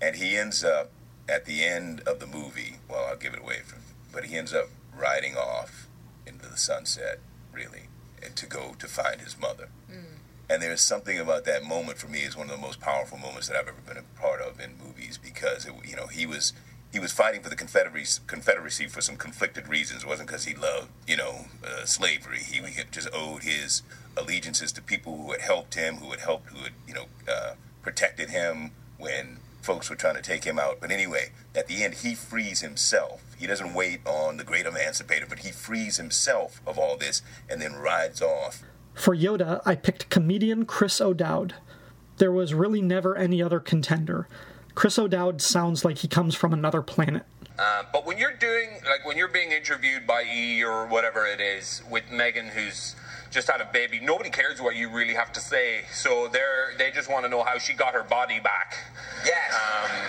And 0.00 0.16
he 0.16 0.36
ends 0.36 0.62
up 0.62 0.90
at 1.28 1.46
the 1.46 1.64
end 1.64 2.00
of 2.00 2.20
the 2.20 2.26
movie. 2.26 2.76
Well, 2.88 3.06
I'll 3.06 3.16
give 3.16 3.32
it 3.32 3.40
away, 3.40 3.60
for, 3.64 3.76
but 4.12 4.24
he 4.24 4.36
ends 4.36 4.52
up 4.52 4.66
riding 4.94 5.36
off 5.36 5.88
into 6.26 6.46
the 6.46 6.58
sunset, 6.58 7.20
really, 7.52 7.88
to 8.34 8.46
go 8.46 8.74
to 8.78 8.86
find 8.86 9.22
his 9.22 9.38
mother. 9.40 9.68
And 10.50 10.60
there's 10.60 10.80
something 10.80 11.16
about 11.16 11.44
that 11.44 11.62
moment 11.62 11.98
for 11.98 12.08
me 12.08 12.22
is 12.22 12.36
one 12.36 12.50
of 12.50 12.56
the 12.56 12.60
most 12.60 12.80
powerful 12.80 13.16
moments 13.16 13.46
that 13.46 13.56
I've 13.56 13.68
ever 13.68 13.80
been 13.86 13.96
a 13.96 14.20
part 14.20 14.40
of 14.40 14.58
in 14.58 14.72
movies 14.84 15.16
because 15.16 15.64
it, 15.64 15.72
you 15.84 15.94
know 15.94 16.08
he 16.08 16.26
was 16.26 16.52
he 16.92 16.98
was 16.98 17.12
fighting 17.12 17.40
for 17.40 17.48
the 17.48 17.54
Confederacy, 17.54 18.20
Confederacy 18.26 18.88
for 18.88 19.00
some 19.00 19.14
conflicted 19.14 19.68
reasons. 19.68 20.02
It 20.02 20.08
wasn't 20.08 20.26
because 20.26 20.46
he 20.46 20.56
loved 20.56 20.88
you 21.06 21.16
know 21.16 21.46
uh, 21.64 21.84
slavery. 21.84 22.40
He, 22.40 22.58
he 22.62 22.82
just 22.90 23.08
owed 23.14 23.44
his 23.44 23.82
allegiances 24.16 24.72
to 24.72 24.82
people 24.82 25.16
who 25.16 25.30
had 25.30 25.40
helped 25.40 25.74
him, 25.76 25.98
who 25.98 26.10
had 26.10 26.18
helped, 26.18 26.48
who 26.48 26.64
had 26.64 26.72
you 26.84 26.94
know 26.94 27.06
uh, 27.32 27.52
protected 27.80 28.30
him 28.30 28.72
when 28.98 29.36
folks 29.62 29.88
were 29.88 29.94
trying 29.94 30.16
to 30.16 30.22
take 30.22 30.42
him 30.42 30.58
out. 30.58 30.80
But 30.80 30.90
anyway, 30.90 31.30
at 31.54 31.68
the 31.68 31.84
end, 31.84 31.94
he 31.94 32.16
frees 32.16 32.60
himself. 32.60 33.22
He 33.38 33.46
doesn't 33.46 33.72
wait 33.72 34.00
on 34.04 34.36
the 34.36 34.44
great 34.44 34.66
emancipator, 34.66 35.26
but 35.28 35.40
he 35.40 35.52
frees 35.52 35.96
himself 35.96 36.60
of 36.66 36.76
all 36.76 36.96
this 36.96 37.22
and 37.48 37.62
then 37.62 37.74
rides 37.74 38.20
off. 38.20 38.64
For 38.94 39.16
Yoda, 39.16 39.62
I 39.64 39.74
picked 39.76 40.10
comedian 40.10 40.66
Chris 40.66 41.00
O'Dowd. 41.00 41.54
There 42.18 42.32
was 42.32 42.52
really 42.52 42.82
never 42.82 43.16
any 43.16 43.42
other 43.42 43.60
contender. 43.60 44.28
Chris 44.74 44.98
O'Dowd 44.98 45.40
sounds 45.40 45.84
like 45.84 45.98
he 45.98 46.08
comes 46.08 46.34
from 46.34 46.52
another 46.52 46.82
planet. 46.82 47.24
Uh, 47.58 47.82
but 47.92 48.06
when 48.06 48.16
you're 48.16 48.36
doing, 48.36 48.70
like 48.84 49.04
when 49.04 49.16
you're 49.16 49.28
being 49.28 49.52
interviewed 49.52 50.06
by 50.06 50.22
E 50.22 50.62
or 50.64 50.86
whatever 50.86 51.26
it 51.26 51.40
is 51.40 51.82
with 51.90 52.10
Megan, 52.10 52.48
who's 52.48 52.94
just 53.30 53.50
had 53.50 53.60
a 53.60 53.66
baby, 53.66 54.00
nobody 54.00 54.30
cares 54.30 54.60
what 54.60 54.76
you 54.76 54.90
really 54.90 55.14
have 55.14 55.32
to 55.32 55.40
say. 55.40 55.82
So 55.92 56.28
they're 56.28 56.72
they 56.78 56.90
just 56.90 57.10
want 57.10 57.24
to 57.24 57.28
know 57.28 57.42
how 57.42 57.58
she 57.58 57.74
got 57.74 57.92
her 57.94 58.02
body 58.02 58.40
back. 58.40 58.76
Yes, 59.26 59.54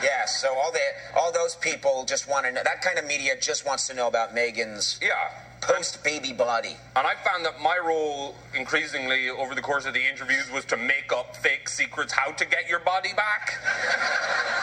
yes. 0.01 0.41
So 0.41 0.53
all 0.53 0.71
the 0.71 0.79
all 1.17 1.31
those 1.31 1.55
people 1.55 2.05
just 2.05 2.29
want 2.29 2.45
to 2.45 2.51
know. 2.51 2.61
That 2.63 2.81
kind 2.81 2.97
of 2.97 3.05
media 3.05 3.33
just 3.39 3.65
wants 3.65 3.87
to 3.87 3.93
know 3.93 4.07
about 4.07 4.33
Megan's 4.33 4.97
yeah 5.01 5.31
post 5.62 6.04
baby 6.04 6.34
body. 6.34 6.76
And 6.95 7.08
I 7.08 7.13
found 7.24 7.45
that 7.45 7.62
my 7.62 7.78
role 7.78 8.36
increasingly 8.56 9.30
over 9.30 9.56
the 9.56 9.62
course 9.62 9.86
of 9.86 9.93
the 9.93 10.04
interviews 10.06 10.52
was 10.52 10.65
to 10.65 10.78
make 10.78 11.13
up 11.15 11.36
fake 11.36 11.69
secrets 11.69 12.12
how 12.12 12.32
to 12.32 12.45
get 12.45 12.67
your 12.67 12.80
body 12.80 13.13
back. 13.15 13.54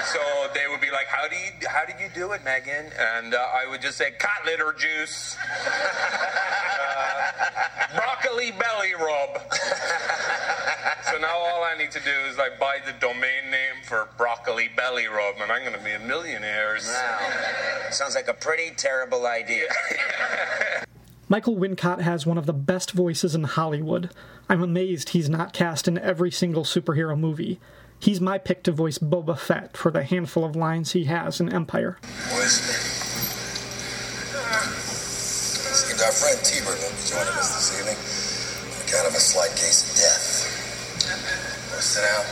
so 0.12 0.18
they 0.54 0.68
would 0.68 0.80
be 0.80 0.90
like, 0.90 1.06
"How 1.06 1.28
do 1.28 1.36
you 1.36 1.68
how 1.68 1.84
did 1.84 1.96
you 2.00 2.08
do 2.14 2.32
it, 2.32 2.44
Megan?" 2.44 2.90
And 2.98 3.34
uh, 3.34 3.38
I 3.38 3.68
would 3.70 3.80
just 3.80 3.96
say, 3.96 4.10
"Cat 4.18 4.42
litter 4.44 4.74
juice." 4.76 5.36
Uh, 6.98 7.08
broccoli 7.94 8.50
belly 8.52 8.94
rub. 8.94 9.40
so 11.10 11.18
now 11.18 11.36
all 11.36 11.64
I 11.64 11.74
need 11.78 11.90
to 11.92 12.00
do 12.00 12.10
is 12.28 12.36
like 12.36 12.58
buy 12.58 12.78
the 12.84 12.92
domain 12.92 13.50
name 13.50 13.82
for 13.84 14.08
broccoli 14.16 14.68
belly 14.76 15.06
rub, 15.06 15.36
and 15.40 15.50
I'm 15.50 15.62
going 15.62 15.78
to 15.78 15.84
be 15.84 15.92
a 15.92 15.98
millionaire. 15.98 16.78
Wow. 16.84 17.90
Sounds 17.90 18.14
like 18.14 18.28
a 18.28 18.34
pretty 18.34 18.74
terrible 18.76 19.26
idea. 19.26 19.68
Michael 21.30 21.56
Wincott 21.56 22.00
has 22.00 22.24
one 22.24 22.38
of 22.38 22.46
the 22.46 22.54
best 22.54 22.92
voices 22.92 23.34
in 23.34 23.44
Hollywood. 23.44 24.08
I'm 24.48 24.62
amazed 24.62 25.10
he's 25.10 25.28
not 25.28 25.52
cast 25.52 25.86
in 25.86 25.98
every 25.98 26.30
single 26.30 26.64
superhero 26.64 27.18
movie. 27.18 27.60
He's 27.98 28.20
my 28.20 28.38
pick 28.38 28.62
to 28.62 28.72
voice 28.72 28.98
Boba 28.98 29.38
Fett 29.38 29.76
for 29.76 29.90
the 29.90 30.04
handful 30.04 30.42
of 30.44 30.56
lines 30.56 30.92
he 30.92 31.04
has 31.04 31.38
in 31.40 31.52
Empire. 31.52 31.98
Our 35.98 36.12
friend 36.14 36.38
T-Bird 36.44 36.78
won't 36.78 36.94
be 36.94 37.02
joining 37.10 37.34
us 37.36 37.52
this 37.58 37.74
evening 37.74 37.98
account 38.86 39.08
of 39.08 39.14
a 39.14 39.20
slight 39.20 39.50
case 39.50 39.82
of 39.82 39.96
death. 39.98 40.46
To 41.74 41.82
sit 41.82 42.06
down? 42.06 42.24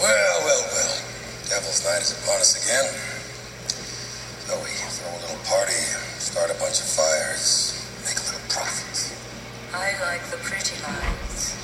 Well, 0.00 0.40
well, 0.46 0.62
well. 0.72 0.94
Devil's 1.50 1.84
Night 1.84 2.02
is 2.02 2.12
upon 2.22 2.40
us 2.40 2.54
again. 2.64 3.13
So 4.44 4.52
we 4.60 4.68
throw 4.68 5.08
a 5.08 5.20
little 5.24 5.40
party, 5.48 5.72
start 6.20 6.50
a 6.50 6.54
bunch 6.60 6.76
of 6.76 6.84
fires, 6.84 7.80
make 8.04 8.12
a 8.12 8.24
little 8.28 8.44
profit. 8.52 9.16
I 9.72 9.96
like 10.04 10.20
the 10.28 10.36
pretty 10.36 10.76
lines. 10.84 11.56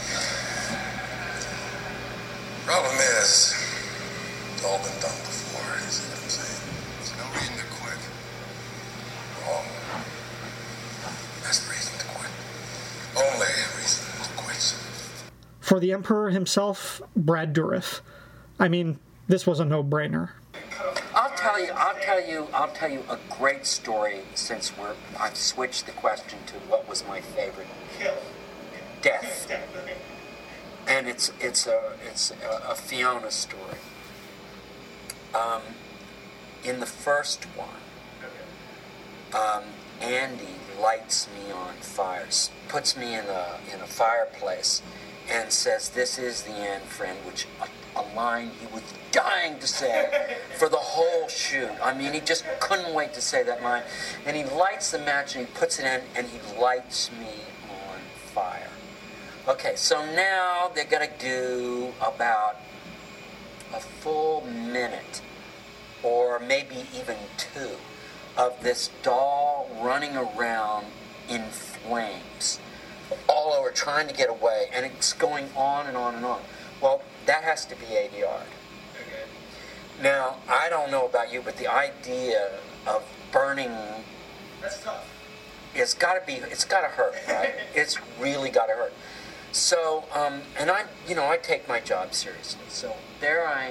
Problem 2.64 2.96
is, 3.20 3.52
it's 4.54 4.64
all 4.64 4.78
been 4.78 4.96
done 4.96 5.12
before. 5.28 5.76
You 5.76 5.92
see 5.92 6.08
what 6.08 6.24
I'm 6.24 6.28
saying? 6.32 6.60
There's 6.96 7.12
no 7.20 7.28
reason 7.36 7.54
to 7.60 7.68
quit. 7.68 8.00
Wrong. 9.44 9.68
Best 11.44 11.68
reason 11.68 11.98
to 12.00 12.06
quit. 12.16 12.32
Only 13.14 13.54
reason 13.76 14.08
to 14.24 14.30
quit. 14.40 14.74
For 15.60 15.78
the 15.78 15.92
Emperor 15.92 16.30
himself, 16.30 17.02
Brad 17.14 17.54
Dourif. 17.54 18.00
I 18.58 18.68
mean, 18.68 18.98
this 19.28 19.46
was 19.46 19.60
a 19.60 19.66
no 19.66 19.84
brainer. 19.84 20.30
I'll 21.42 21.54
tell 21.54 21.64
you. 21.64 21.72
I'll 21.74 21.94
tell 22.00 22.20
you. 22.26 22.46
I'll 22.52 22.68
tell 22.72 22.90
you 22.90 23.04
a 23.08 23.18
great 23.30 23.66
story. 23.66 24.20
Since 24.34 24.76
we're, 24.76 24.94
I've 25.18 25.36
switched 25.36 25.86
the 25.86 25.92
question 25.92 26.38
to 26.46 26.54
what 26.68 26.88
was 26.88 27.06
my 27.06 27.20
favorite 27.20 27.66
kill. 27.98 28.14
death, 29.02 29.50
and 30.86 31.08
it's 31.08 31.32
it's 31.40 31.66
a 31.66 31.92
it's 32.06 32.30
a, 32.30 32.70
a 32.70 32.74
Fiona 32.74 33.30
story. 33.30 33.78
Um, 35.34 35.62
in 36.64 36.80
the 36.80 36.86
first 36.86 37.44
one, 37.56 37.68
um, 39.32 39.64
Andy 40.00 40.56
lights 40.80 41.28
me 41.28 41.52
on 41.52 41.74
fire, 41.76 42.28
puts 42.68 42.96
me 42.96 43.14
in 43.14 43.24
a 43.26 43.58
in 43.72 43.80
a 43.80 43.86
fireplace, 43.86 44.82
and 45.30 45.52
says, 45.52 45.90
"This 45.90 46.18
is 46.18 46.42
the 46.42 46.52
end, 46.52 46.82
friend," 46.84 47.18
which 47.24 47.46
a, 47.60 48.00
a 48.00 48.04
line 48.14 48.50
he 48.60 48.66
was 48.72 48.82
dying 49.12 49.58
to 49.58 49.66
say 49.66 50.36
for 50.58 50.68
the 50.68 50.76
whole 50.76 51.28
shoot. 51.28 51.70
I 51.82 51.96
mean, 51.96 52.12
he 52.12 52.20
just 52.20 52.44
couldn't 52.60 52.94
wait 52.94 53.14
to 53.14 53.20
say 53.20 53.42
that 53.44 53.62
line, 53.62 53.82
and 54.26 54.36
he 54.36 54.44
lights 54.44 54.90
the 54.90 54.98
match 54.98 55.36
and 55.36 55.46
he 55.46 55.52
puts 55.54 55.78
it 55.78 55.84
in, 55.84 56.02
and 56.16 56.26
he 56.26 56.38
lights 56.60 57.10
me 57.12 57.44
on 57.70 57.98
fire. 58.34 58.70
Okay, 59.48 59.74
so 59.76 60.04
now 60.14 60.70
they're 60.74 60.84
gonna 60.84 61.08
do 61.18 61.92
about 62.00 62.56
a 63.72 63.80
full 63.80 64.44
minute, 64.46 65.22
or 66.02 66.38
maybe 66.40 66.86
even 66.94 67.16
two, 67.36 67.76
of 68.36 68.60
this 68.62 68.90
doll 69.02 69.68
running 69.82 70.16
around 70.16 70.86
in 71.28 71.42
flames 71.50 72.58
all 73.28 73.52
over 73.52 73.70
trying 73.70 74.08
to 74.08 74.14
get 74.14 74.28
away, 74.28 74.68
and 74.72 74.86
it's 74.86 75.12
going 75.12 75.48
on 75.56 75.86
and 75.86 75.96
on 75.96 76.14
and 76.14 76.24
on. 76.24 76.40
Well, 76.80 77.02
that 77.26 77.44
has 77.44 77.64
to 77.66 77.74
be 77.76 77.86
ADR. 77.86 78.42
Now, 80.02 80.36
I 80.48 80.70
don't 80.70 80.90
know 80.90 81.04
about 81.06 81.30
you, 81.32 81.42
but 81.42 81.56
the 81.58 81.66
idea 81.66 82.58
of 82.86 83.04
burning 83.32 83.70
That's 84.62 84.82
tough. 84.82 85.06
it's 85.74 85.94
got 85.94 86.14
to 86.14 86.26
be 86.26 86.34
it's 86.50 86.64
got 86.64 86.80
to 86.80 86.88
hurt 86.88 87.14
right 87.28 87.54
it's 87.74 87.96
really 88.18 88.50
got 88.50 88.66
to 88.66 88.72
hurt 88.72 88.92
so 89.52 90.04
um, 90.14 90.40
and 90.58 90.70
i 90.70 90.84
you 91.08 91.14
know 91.14 91.28
i 91.28 91.36
take 91.36 91.68
my 91.68 91.80
job 91.80 92.12
seriously 92.14 92.64
so 92.68 92.94
there 93.20 93.46
i 93.46 93.66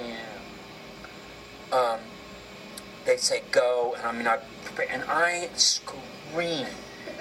am 1.72 1.72
um, 1.72 2.00
they 3.04 3.16
say 3.16 3.42
go 3.50 3.94
and 3.98 4.06
i 4.06 4.12
mean 4.12 4.26
i 4.26 4.38
and 4.90 5.02
i 5.08 5.48
scream 5.54 6.66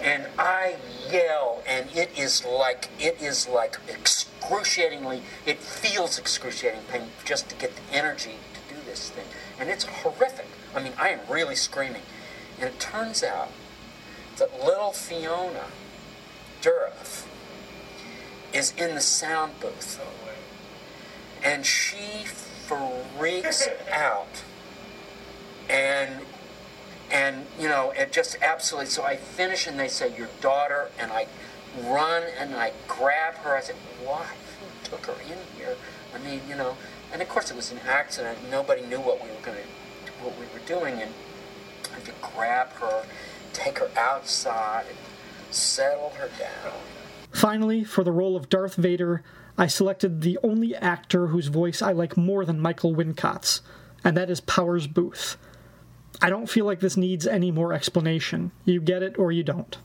and 0.02 0.28
I 0.38 0.76
yell, 1.12 1.62
and 1.68 1.90
it 1.96 2.18
is 2.18 2.46
like 2.46 2.90
it 3.00 3.22
is 3.22 3.48
like 3.48 3.78
excruciatingly. 3.88 5.24
It 5.46 5.60
feels 5.60 6.18
excruciating 6.18 6.82
pain 6.92 7.10
just 7.26 7.50
to 7.50 7.56
get 7.56 7.76
the 7.76 7.94
energy 7.94 8.38
to 8.54 8.76
do 8.76 8.82
this 8.86 9.10
thing, 9.10 9.26
and 9.60 9.70
it's 9.70 9.84
horrific. 9.86 10.48
I 10.76 10.82
mean, 10.82 10.94
I 10.98 11.10
am 11.10 11.20
really 11.30 11.56
screaming, 11.56 12.04
and 12.60 12.70
it 12.70 12.80
turns 12.80 13.24
out 13.24 13.52
that 14.38 14.64
little 14.64 14.92
Fiona 14.92 15.66
Dourif 16.62 17.26
is 18.54 18.74
in 18.78 18.96
the 18.96 19.02
sound 19.02 19.60
booth, 19.60 20.00
and 21.44 21.66
she 21.66 22.26
freaks 22.26 23.68
out, 23.92 24.44
and 25.70 26.22
and 27.12 27.46
you 27.60 27.68
know 27.68 27.92
it 27.92 28.12
just 28.12 28.38
absolutely 28.42 28.90
so 28.90 29.04
i 29.04 29.16
finish 29.16 29.68
and 29.68 29.80
they 29.80 29.88
say 29.88 30.16
your 30.16 30.30
daughter 30.42 30.90
and 31.00 31.12
i 31.12 31.28
run 31.84 32.24
and 32.38 32.56
i 32.56 32.72
grab 32.88 33.36
her. 33.36 33.56
I 33.56 33.62
said 33.62 33.76
why 34.04 34.26
who 34.60 34.90
took 34.90 35.06
her 35.06 35.22
in 35.22 35.38
here? 35.58 35.76
I 36.14 36.18
mean 36.20 36.42
you 36.48 36.56
know 36.56 36.78
and 37.12 37.22
of 37.22 37.30
course 37.30 37.50
it 37.50 37.56
was 37.56 37.72
an 37.72 37.80
accident. 37.88 38.38
Nobody 38.52 38.86
knew 38.86 39.00
what 39.00 39.24
we 39.24 39.30
were 39.30 39.42
going 39.42 39.58
to 39.58 40.12
what 40.24 40.38
we 40.38 40.46
were 40.48 40.66
doing. 40.66 41.02
And 41.02 41.14
i 41.92 41.96
had 41.96 42.06
to 42.06 42.14
grab 42.22 42.70
her 42.74 43.04
take 43.54 43.80
her 43.80 43.90
outside 43.98 44.86
and 44.88 44.98
settle 45.52 46.12
her 46.18 46.30
down. 46.40 46.74
Finally, 47.32 47.84
for 47.84 48.04
the 48.04 48.12
role 48.12 48.36
of 48.36 48.50
Darth 48.50 48.76
Vader, 48.76 49.24
I 49.58 49.68
selected 49.68 50.22
the 50.22 50.38
only 50.44 50.76
actor 50.76 51.28
whose 51.28 51.48
voice 51.48 51.82
I 51.82 51.92
like 51.92 52.18
more 52.18 52.46
than 52.46 52.60
Michael 52.60 52.96
Wincott's, 52.96 53.62
and 54.04 54.16
that 54.18 54.30
is 54.30 54.40
Powers 54.42 54.88
Boothe. 54.88 55.36
I 56.22 56.30
don't 56.30 56.50
feel 56.50 56.66
like 56.66 56.80
this 56.80 56.98
needs 56.98 57.26
any 57.26 57.52
more 57.52 57.74
explanation. 57.74 58.52
You 58.66 58.82
get 58.82 59.04
it 59.04 59.18
or 59.18 59.32
you 59.32 59.44
don't. 59.44 59.78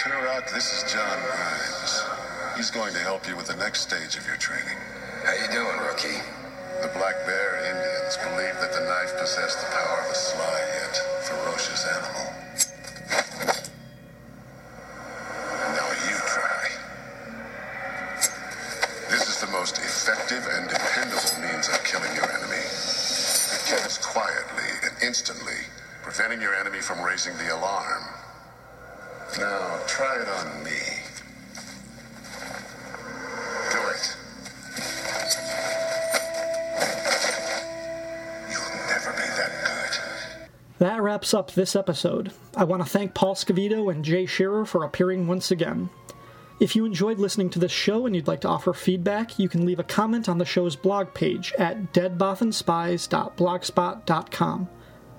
Turok, 0.00 0.52
this 0.54 0.72
is 0.72 0.92
John 0.92 1.18
Grimes. 1.26 2.02
He's 2.56 2.70
going 2.70 2.92
to 2.94 3.00
help 3.00 3.28
you 3.28 3.36
with 3.36 3.46
the 3.46 3.56
next 3.56 3.82
stage 3.82 4.16
of 4.16 4.26
your 4.26 4.36
training. 4.36 4.78
How 5.24 5.34
you 5.34 5.50
doing, 5.52 5.78
rookie? 5.86 6.22
The 6.80 6.90
Black 6.94 7.14
Bear 7.26 7.58
Indians 7.66 8.16
believe 8.22 8.54
that 8.62 8.72
the 8.72 8.86
knife 8.86 9.12
possessed 9.18 9.58
the 9.60 9.66
power 9.74 10.00
of 10.06 10.10
a 10.10 10.14
sly 10.14 10.58
yet 10.78 10.94
ferocious 11.26 11.84
animal. 11.86 12.26
Now 15.74 15.90
you 16.06 16.16
try. 16.26 16.70
This 19.10 19.28
is 19.28 19.40
the 19.40 19.50
most 19.50 19.78
effective 19.78 20.46
and 20.46 20.68
dependable 20.68 21.34
means 21.42 21.68
of 21.68 21.82
killing 21.84 22.14
your 22.14 22.30
enemy. 22.30 22.62
It 22.62 23.62
kills 23.66 23.98
quietly 23.98 24.70
and 24.82 24.94
instantly, 25.08 25.56
preventing 26.02 26.42
your 26.42 26.54
enemy 26.54 26.80
from 26.80 27.00
raising 27.00 27.34
the 27.38 27.56
alarm. 27.56 28.02
Now, 29.38 29.80
try 29.86 30.20
it 30.20 30.28
on 30.28 30.62
me. 30.62 30.70
Do 33.72 33.78
it. 33.88 34.16
You'll 38.50 38.76
never 38.86 39.12
be 39.12 39.26
that 39.38 39.50
good. 39.64 39.98
That 40.78 41.00
wraps 41.00 41.32
up 41.32 41.52
this 41.52 41.74
episode. 41.74 42.34
I 42.54 42.64
want 42.64 42.82
to 42.82 42.88
thank 42.88 43.14
Paul 43.14 43.34
Scavito 43.34 43.90
and 43.90 44.04
Jay 44.04 44.26
Shearer 44.26 44.66
for 44.66 44.84
appearing 44.84 45.26
once 45.26 45.50
again. 45.50 45.88
If 46.60 46.76
you 46.76 46.84
enjoyed 46.84 47.18
listening 47.18 47.48
to 47.50 47.58
this 47.58 47.72
show 47.72 48.04
and 48.04 48.14
you'd 48.14 48.28
like 48.28 48.42
to 48.42 48.48
offer 48.48 48.74
feedback, 48.74 49.38
you 49.38 49.48
can 49.48 49.64
leave 49.64 49.78
a 49.78 49.84
comment 49.84 50.28
on 50.28 50.36
the 50.36 50.44
show's 50.44 50.76
blog 50.76 51.14
page 51.14 51.54
at 51.58 51.94
deadbothanspies.blogspot.com 51.94 54.68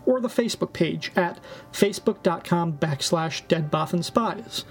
or 0.10 0.19
the 0.19 0.28
Facebook 0.28 0.74
page 0.74 1.12
at 1.15 1.39
facebook.com 1.72 2.74
backslash 2.74 3.45
deadbothanspies. 3.45 4.63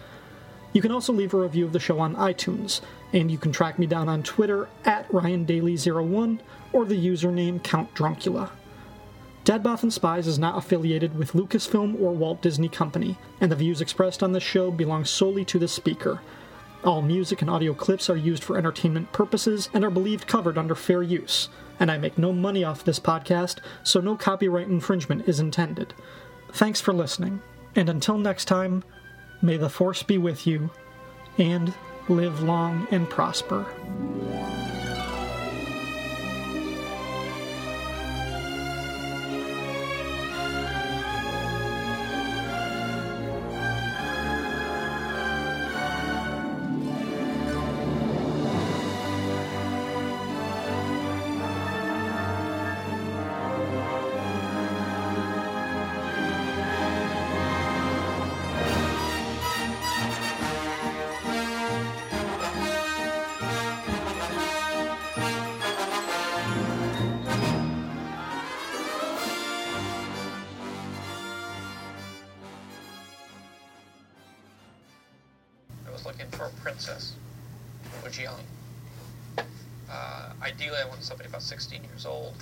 You 0.73 0.83
can 0.83 0.91
also 0.91 1.13
leave 1.13 1.33
a 1.33 1.39
review 1.39 1.65
of 1.65 1.73
the 1.73 1.79
show 1.79 2.01
on 2.01 2.17
iTunes, 2.17 2.81
and 3.13 3.31
you 3.31 3.39
can 3.39 3.53
track 3.53 3.79
me 3.79 3.87
down 3.87 4.09
on 4.09 4.25
Twitter 4.25 4.69
at 4.85 5.09
RyanDaily01 5.11 6.41
or 6.73 6.85
the 6.85 6.97
username 6.97 7.63
Count 7.63 7.95
Druncula. 7.95 8.51
Dead 9.45 9.63
Bothan 9.63 9.93
Spies 9.93 10.27
is 10.27 10.41
not 10.41 10.59
affiliated 10.59 11.17
with 11.17 11.35
Lucasfilm 11.35 12.01
or 12.01 12.13
Walt 12.13 12.43
Disney 12.43 12.69
Company, 12.69 13.17
and 13.41 13.53
the 13.53 13.57
views 13.57 13.81
expressed 13.81 14.25
on 14.25 14.33
this 14.33 14.43
show 14.43 14.73
belong 14.73 15.05
solely 15.05 15.45
to 15.45 15.61
the 15.61 15.69
speaker. 15.69 16.21
All 16.83 17.01
music 17.01 17.43
and 17.43 17.51
audio 17.51 17.75
clips 17.75 18.11
are 18.11 18.17
used 18.17 18.43
for 18.43 18.59
entertainment 18.59 19.13
purposes 19.13 19.71
and 19.73 19.85
are 19.85 19.91
believed 19.91 20.27
covered 20.27 20.59
under 20.59 20.75
fair 20.75 21.05
use, 21.05 21.49
and 21.81 21.91
I 21.91 21.99
make 21.99 22.19
no 22.19 22.33
money 22.33 22.65
off 22.65 22.85
this 22.85 23.01
podcast, 23.01 23.59
so 23.83 24.01
no 24.01 24.17
copyright 24.17 24.69
infringement 24.69 25.29
is 25.29 25.41
intended. 25.41 25.95
Thanks 26.53 26.81
for 26.81 26.93
listening, 26.93 27.41
and 27.77 27.89
until 27.89 28.19
next 28.19 28.47
time, 28.47 28.85
may 29.43 29.57
the 29.57 29.71
Force 29.71 30.03
be 30.03 30.19
with 30.19 30.47
you, 30.47 30.71
and 31.37 31.73
live 32.09 32.43
long 32.43 32.87
and 32.91 33.09
prosper. 33.09 33.67
For 76.39 76.47
a 76.47 76.51
princess 76.63 77.15
was 78.05 78.17
young. 78.17 78.39
Uh, 79.91 80.31
ideally, 80.41 80.77
I 80.81 80.87
wanted 80.87 81.03
somebody 81.03 81.29
about 81.29 81.43
16 81.43 81.83
years 81.83 82.07
old, 82.07 82.35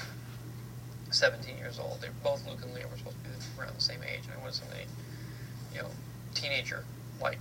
17 1.13 1.57
years 1.57 1.79
old. 1.79 2.03
They're 2.03 2.11
both 2.23 2.47
Luke 2.47 2.61
and 2.63 2.75
Leia 2.75 2.91
were 2.91 2.99
supposed 2.99 3.17
to 3.25 3.31
be 3.31 3.31
around 3.59 3.75
the 3.75 3.81
same 3.81 4.01
age, 4.03 4.25
I 4.31 4.39
wanted 4.39 4.53
somebody, 4.53 4.83
you 5.73 5.81
know, 5.81 5.89
teenager 6.35 6.85
like. 7.23 7.41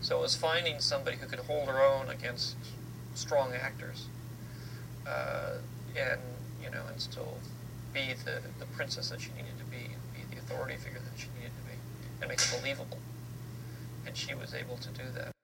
So 0.00 0.18
it 0.18 0.22
was 0.22 0.36
finding 0.36 0.78
somebody 0.78 1.16
who 1.16 1.26
could 1.26 1.40
hold 1.40 1.66
her 1.66 1.82
own 1.82 2.08
against 2.08 2.54
strong 3.16 3.52
actors, 3.52 4.06
uh, 5.08 5.54
and 5.96 6.20
you 6.62 6.70
know, 6.70 6.84
and 6.88 7.00
still 7.00 7.34
be 7.92 8.14
the, 8.24 8.42
the 8.60 8.66
princess 8.76 9.10
that 9.10 9.20
she 9.20 9.30
needed 9.30 9.58
to 9.58 9.64
be, 9.64 9.90
and 9.92 10.12
be 10.14 10.36
the 10.36 10.40
authority 10.40 10.76
figure 10.76 11.00
that 11.00 11.18
she 11.18 11.26
needed 11.36 11.50
to 11.50 11.66
be, 11.66 11.76
and 12.20 12.28
make 12.28 12.38
it 12.38 12.56
believable 12.60 12.98
and 14.08 14.16
she 14.16 14.34
was 14.34 14.54
able 14.54 14.78
to 14.78 14.88
do 14.90 15.02
that. 15.14 15.37